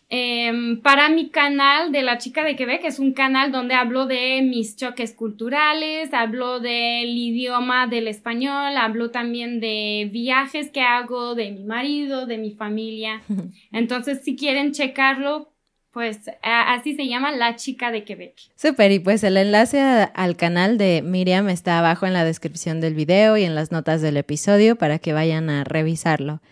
em, 0.09 0.81
para 0.83 1.09
mi 1.09 1.31
canal 1.31 1.90
de 1.92 2.03
la 2.03 2.19
chica 2.19 2.45
de 2.45 2.55
Quebec, 2.57 2.85
es 2.85 2.99
un 2.99 3.12
canal 3.12 3.51
donde 3.51 3.75
hablo 3.75 4.07
de 4.07 4.40
mis 4.42 4.77
choques 4.77 5.12
culturales, 5.12 6.12
hablo 6.14 6.61
del 6.61 7.09
idioma 7.16 7.87
del 7.87 8.09
español, 8.09 8.77
hablo 8.77 9.11
también 9.11 9.59
de 9.61 10.09
viajes 10.12 10.71
que 10.71 10.81
hago, 10.83 11.35
de 11.35 11.51
mi 11.53 11.64
marido, 11.64 12.27
de 12.27 12.38
mi 12.38 12.53
familia. 12.53 13.23
Entonces, 13.73 14.23
si 14.23 14.37
quieren 14.37 14.73
checarlo, 14.73 15.53
pues 15.90 16.19
así 16.42 16.95
se 16.95 17.09
llama 17.09 17.33
La 17.33 17.57
chica 17.57 17.90
de 17.90 18.05
Quebec. 18.05 18.35
Súper, 18.55 18.92
y 18.92 18.99
pues 18.99 19.25
el 19.25 19.38
enlace 19.38 19.81
a- 19.81 20.05
al 20.05 20.37
canal 20.37 20.77
de 20.77 21.01
Miriam 21.03 21.49
está 21.49 21.79
abajo 21.79 22.07
en 22.07 22.12
la 22.12 22.23
descripción 22.25 22.83
del 22.83 22.92
video 22.95 23.38
y 23.38 23.45
en 23.45 23.55
las 23.55 23.73
notas 23.73 24.03
del 24.03 24.19
episodio 24.19 24.77
para 24.77 24.99
que 24.99 25.14
vayan 25.14 25.49
a 25.49 25.64
revisarlo. 25.64 26.42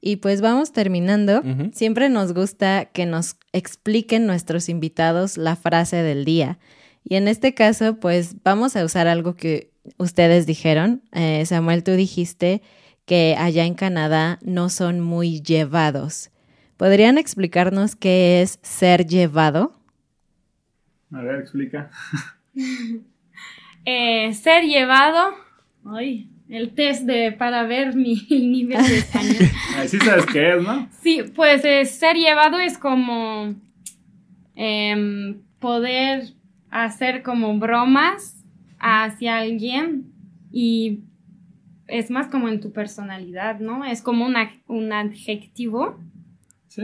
Y 0.00 0.16
pues 0.16 0.40
vamos 0.40 0.72
terminando. 0.72 1.42
Siempre 1.72 2.08
nos 2.08 2.32
gusta 2.32 2.86
que 2.86 3.04
nos 3.04 3.36
expliquen 3.52 4.26
nuestros 4.26 4.68
invitados 4.68 5.36
la 5.36 5.56
frase 5.56 5.96
del 5.96 6.24
día. 6.24 6.58
Y 7.04 7.16
en 7.16 7.28
este 7.28 7.54
caso, 7.54 7.98
pues 8.00 8.36
vamos 8.42 8.76
a 8.76 8.84
usar 8.84 9.08
algo 9.08 9.36
que 9.36 9.70
ustedes 9.98 10.46
dijeron. 10.46 11.02
Eh, 11.12 11.44
Samuel, 11.44 11.84
tú 11.84 11.92
dijiste 11.92 12.62
que 13.04 13.36
allá 13.38 13.64
en 13.64 13.74
Canadá 13.74 14.38
no 14.42 14.68
son 14.70 15.00
muy 15.00 15.42
llevados. 15.42 16.30
¿Podrían 16.76 17.18
explicarnos 17.18 17.94
qué 17.94 18.40
es 18.40 18.58
ser 18.62 19.06
llevado? 19.06 19.74
A 21.12 21.20
ver, 21.22 21.40
explica. 21.40 21.90
Eh, 23.86 24.34
ser 24.34 24.64
llevado. 24.64 25.34
Ay, 25.86 26.28
el 26.50 26.70
test 26.74 27.02
de 27.04 27.32
para 27.32 27.62
ver 27.64 27.94
mi 27.94 28.14
nivel 28.30 28.82
de 28.86 28.98
español. 28.98 29.36
Ahí 29.76 29.88
sí 29.88 29.98
sabes 29.98 30.26
qué 30.26 30.56
es, 30.56 30.62
¿no? 30.62 30.88
Sí, 31.00 31.22
pues 31.34 31.64
eh, 31.64 31.84
ser 31.86 32.16
llevado 32.16 32.58
es 32.58 32.76
como 32.78 33.54
em, 34.54 35.38
poder 35.58 36.24
hacer 36.70 37.22
como 37.22 37.58
bromas 37.58 38.36
hacia 38.78 39.38
alguien 39.38 40.12
y 40.52 41.00
es 41.86 42.10
más 42.10 42.28
como 42.28 42.48
en 42.48 42.60
tu 42.60 42.72
personalidad, 42.72 43.58
¿no? 43.60 43.84
Es 43.84 44.00
como 44.02 44.24
una- 44.26 44.50
un 44.68 44.92
adjetivo. 44.92 45.98
Sí. 46.68 46.82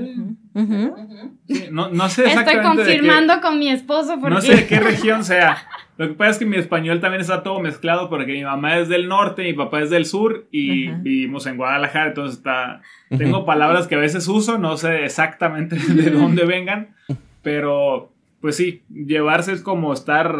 No, 1.71 1.89
no 1.91 2.09
sé 2.09 2.25
Estoy 2.27 2.41
exactamente 2.41 2.57
de 2.57 2.57
qué- 2.57 2.63
confirmando 2.99 3.41
con 3.41 3.59
mi 3.59 3.69
esposo 3.71 4.19
porque 4.21 4.35
No 4.35 4.41
sé 4.41 4.57
de 4.57 4.67
qué 4.67 4.81
región 4.81 5.25
sea. 5.25 5.59
Lo 5.99 6.09
que 6.09 6.15
pasa 6.15 6.33
es 6.33 6.39
que 6.39 6.45
mi 6.47 6.57
español 6.57 7.01
también 7.01 7.23
está 7.23 7.43
todo 7.43 7.59
mezclado 7.61 8.11
porque 8.11 8.33
mi 8.33 8.45
mamá 8.45 8.79
es 8.79 8.89
del 8.89 9.09
norte, 9.09 9.43
mi 9.45 9.55
papá 9.55 9.81
es 9.81 9.91
del 9.91 10.05
sur 10.05 10.47
y 10.51 10.89
Ajá. 10.89 10.99
vivimos 11.03 11.47
en 11.47 11.57
Guadalajara, 11.57 12.09
entonces 12.09 12.37
está... 12.39 12.83
Tengo 13.17 13.47
palabras 13.47 13.87
que 13.87 13.95
a 13.95 13.99
veces 13.99 14.29
uso, 14.29 14.59
no 14.59 14.77
sé 14.77 15.05
exactamente 15.05 15.77
de 15.89 16.11
dónde 16.11 16.45
vengan, 16.45 16.95
pero 17.43 18.13
pues 18.41 18.57
sí, 18.57 18.83
llevarse 18.91 19.53
es 19.53 19.63
como 19.63 19.93
estar 19.93 20.37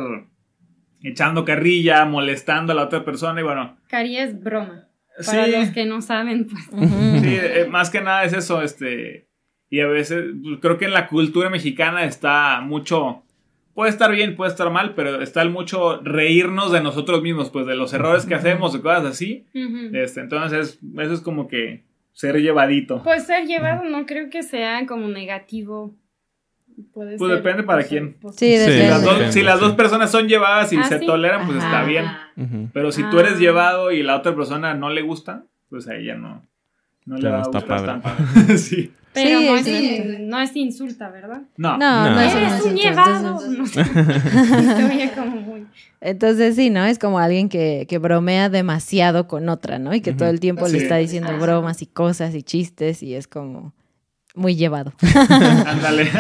echando 1.03 1.45
carrilla, 1.45 2.05
molestando 2.05 2.73
a 2.73 2.77
la 2.77 2.85
otra 2.85 3.05
persona 3.05 3.41
y 3.41 3.45
bueno, 3.45 3.77
Cari 3.89 4.19
es 4.19 4.43
broma. 4.43 4.89
sí, 5.19 5.27
Para 5.31 5.47
los 5.47 5.71
que 5.71 5.87
no 5.87 6.03
saben, 6.03 6.47
pues. 6.47 6.65
Sí, 7.23 7.39
eh, 7.41 7.67
más 7.71 7.91
que 7.91 8.01
nada 8.01 8.25
es 8.25 8.33
eso, 8.33 8.63
este, 8.63 9.29
y 9.71 9.81
a 9.81 9.87
veces 9.87 10.25
pues, 10.43 10.59
creo 10.61 10.79
que 10.79 10.85
en 10.87 10.93
la 10.93 11.07
cultura 11.09 11.49
mexicana 11.51 12.05
está 12.05 12.61
mucho, 12.61 13.23
puede 13.77 13.91
estar 13.91 14.11
bien, 14.11 14.35
puede 14.35 14.51
estar 14.51 14.71
mal, 14.71 14.95
pero 14.95 15.23
está 15.23 15.43
el 15.43 15.51
mucho 15.51 16.01
reírnos 16.03 16.73
de 16.73 16.81
nosotros 16.81 17.23
mismos, 17.23 17.51
pues 17.51 17.67
de 17.67 17.77
los 17.77 17.93
errores 17.93 18.27
que 18.27 18.35
hacemos, 18.35 18.73
de 18.73 18.81
cosas 18.81 19.05
así, 19.05 19.47
este, 19.93 20.21
entonces 20.21 20.81
eso 20.99 21.13
es 21.13 21.21
como 21.21 21.47
que 21.47 21.85
ser 22.13 22.41
llevadito. 22.41 23.03
Pues 23.05 23.27
ser 23.27 23.47
llevado 23.47 23.85
no 23.85 24.05
creo 24.07 24.29
que 24.31 24.43
sea 24.43 24.85
como 24.87 25.07
negativo. 25.09 25.95
Puede 26.93 27.17
Pues 27.17 27.31
ser, 27.31 27.43
depende 27.43 27.63
para 27.63 27.83
ser 27.83 27.89
quién. 27.91 28.13
positivo. 28.15 28.33
Sí, 28.39 28.57
Sí, 28.59 28.65
Si 28.65 28.71
depende. 28.71 28.89
las, 28.91 29.03
dos, 29.05 29.13
Depende, 29.15 29.33
si 29.33 29.43
las 29.43 29.61
dos 29.61 29.71
sí. 29.71 29.77
personas 29.77 30.11
son 30.11 30.29
llevadas 30.29 30.73
y 30.73 30.77
¿Ah, 30.79 30.83
se 30.85 30.99
sí? 30.99 31.07
toleran, 31.07 31.47
pues 31.47 31.59
está 31.59 31.85
bien. 31.85 32.05
Pero 32.75 32.93
si 32.93 33.03
Ah. 33.03 33.09
tú 33.11 33.19
eres 33.21 33.39
llevado 33.39 33.93
y 33.93 34.03
la 34.03 34.17
otra 34.17 34.35
persona 34.35 34.75
no 34.75 34.91
le 34.91 35.01
gusta, 35.03 35.45
pues 35.71 35.89
a 35.89 35.95
ella 35.97 36.17
no, 36.17 36.43
no 37.07 37.17
le 37.17 37.29
va 37.31 37.39
no 37.39 37.43
a 37.45 37.59
está 37.59 37.59
gustar 37.61 38.03
sí. 38.59 38.93
Pero 39.17 39.39
Sí, 39.41 39.47
no, 39.47 39.57
es, 39.57 39.65
sí. 39.65 40.03
no 40.21 40.41
es 40.41 40.55
insulta, 40.57 41.09
¿verdad? 41.11 41.43
No. 41.57 41.79
No, 41.79 42.05
no, 42.11 42.15
No. 42.15 42.21
es 42.21 42.35
un 42.35 42.41
Eres 42.43 42.63
un 42.63 42.75
llevado. 42.77 43.45
entonces- 43.47 43.89
como 45.15 45.37
muy. 45.41 45.67
Entonces 46.01 46.55
sí, 46.57 46.71
¿no? 46.71 46.85
Es 46.85 46.99
como 46.99 47.19
alguien 47.19 47.49
que, 47.49 47.87
que 47.89 47.99
bromea 47.99 48.49
demasiado 48.51 49.27
con 49.27 49.49
otra, 49.49 49.79
¿no? 49.79 49.95
Y 49.95 50.01
que 50.03 50.13
todo 50.13 50.29
el 50.29 50.39
tiempo 50.41 50.67
Sí. 50.67 50.73
le 50.77 50.79
está 50.83 50.97
diciendo 50.97 51.37
bromas 51.39 51.81
y 51.83 51.87
cosas 51.87 52.35
y 52.35 52.43
chistes 52.43 53.03
y 53.03 53.15
es 53.15 53.27
como 53.27 53.73
muy 54.35 54.55
llevado. 54.55 54.93
Ándale. 55.67 56.11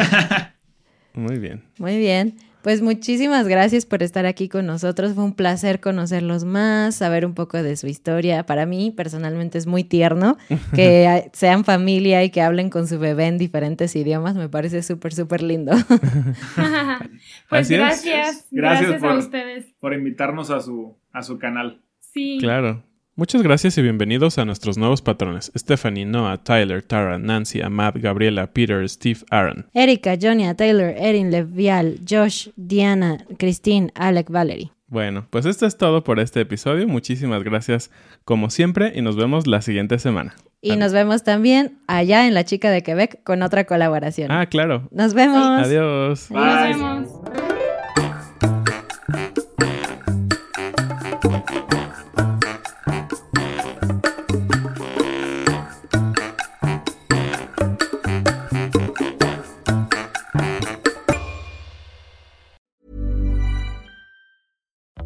Muy 1.14 1.38
bien. 1.38 1.62
Muy 1.78 1.98
bien. 1.98 2.36
Pues 2.66 2.82
muchísimas 2.82 3.46
gracias 3.46 3.86
por 3.86 4.02
estar 4.02 4.26
aquí 4.26 4.48
con 4.48 4.66
nosotros. 4.66 5.12
Fue 5.14 5.22
un 5.22 5.34
placer 5.36 5.78
conocerlos 5.78 6.42
más, 6.44 6.96
saber 6.96 7.24
un 7.24 7.32
poco 7.32 7.62
de 7.62 7.76
su 7.76 7.86
historia. 7.86 8.44
Para 8.44 8.66
mí 8.66 8.90
personalmente 8.90 9.56
es 9.56 9.68
muy 9.68 9.84
tierno 9.84 10.36
que 10.74 11.30
sean 11.32 11.64
familia 11.64 12.24
y 12.24 12.30
que 12.30 12.42
hablen 12.42 12.68
con 12.68 12.88
su 12.88 12.98
bebé 12.98 13.26
en 13.26 13.38
diferentes 13.38 13.94
idiomas. 13.94 14.34
Me 14.34 14.48
parece 14.48 14.82
súper, 14.82 15.14
súper 15.14 15.42
lindo. 15.42 15.74
Pues. 17.48 17.70
Gracias 17.70 18.46
Gracias, 18.50 19.00
por- 19.00 19.10
a 19.12 19.18
ustedes. 19.18 19.66
por 19.78 19.94
invitarnos 19.94 20.50
a 20.50 20.58
su, 20.60 20.96
a 21.12 21.22
su 21.22 21.38
canal. 21.38 21.82
Sí. 22.00 22.38
Claro. 22.40 22.82
Muchas 23.18 23.42
gracias 23.42 23.78
y 23.78 23.82
bienvenidos 23.82 24.36
a 24.36 24.44
nuestros 24.44 24.76
nuevos 24.76 25.00
patrones. 25.00 25.50
Stephanie, 25.56 26.04
Noah, 26.04 26.36
Tyler, 26.36 26.82
Tara, 26.82 27.18
Nancy, 27.18 27.62
Amad, 27.62 27.94
Gabriela, 27.96 28.48
Peter, 28.48 28.86
Steve, 28.86 29.20
Aaron. 29.30 29.64
Erika, 29.72 30.18
Jonia, 30.20 30.54
Taylor, 30.54 30.94
Erin, 30.98 31.30
Levial, 31.30 31.98
Josh, 32.06 32.48
Diana, 32.56 33.24
Christine, 33.38 33.90
Alec, 33.94 34.28
Valerie. 34.28 34.70
Bueno, 34.88 35.26
pues 35.30 35.46
esto 35.46 35.64
es 35.64 35.78
todo 35.78 36.04
por 36.04 36.20
este 36.20 36.42
episodio. 36.42 36.86
Muchísimas 36.88 37.42
gracias 37.42 37.90
como 38.26 38.50
siempre 38.50 38.92
y 38.94 39.00
nos 39.00 39.16
vemos 39.16 39.46
la 39.46 39.62
siguiente 39.62 39.98
semana. 39.98 40.34
Y 40.60 40.76
nos 40.76 40.92
vemos 40.92 41.24
también 41.24 41.78
allá 41.86 42.26
en 42.26 42.34
La 42.34 42.44
Chica 42.44 42.70
de 42.70 42.82
Quebec 42.82 43.22
con 43.24 43.42
otra 43.42 43.64
colaboración. 43.64 44.30
Ah, 44.30 44.44
claro. 44.44 44.90
Nos 44.90 45.14
vemos. 45.14 45.42
Adiós. 45.42 46.30
Nos 46.30 46.44
Bye. 46.44 46.74
vemos. 46.74 47.55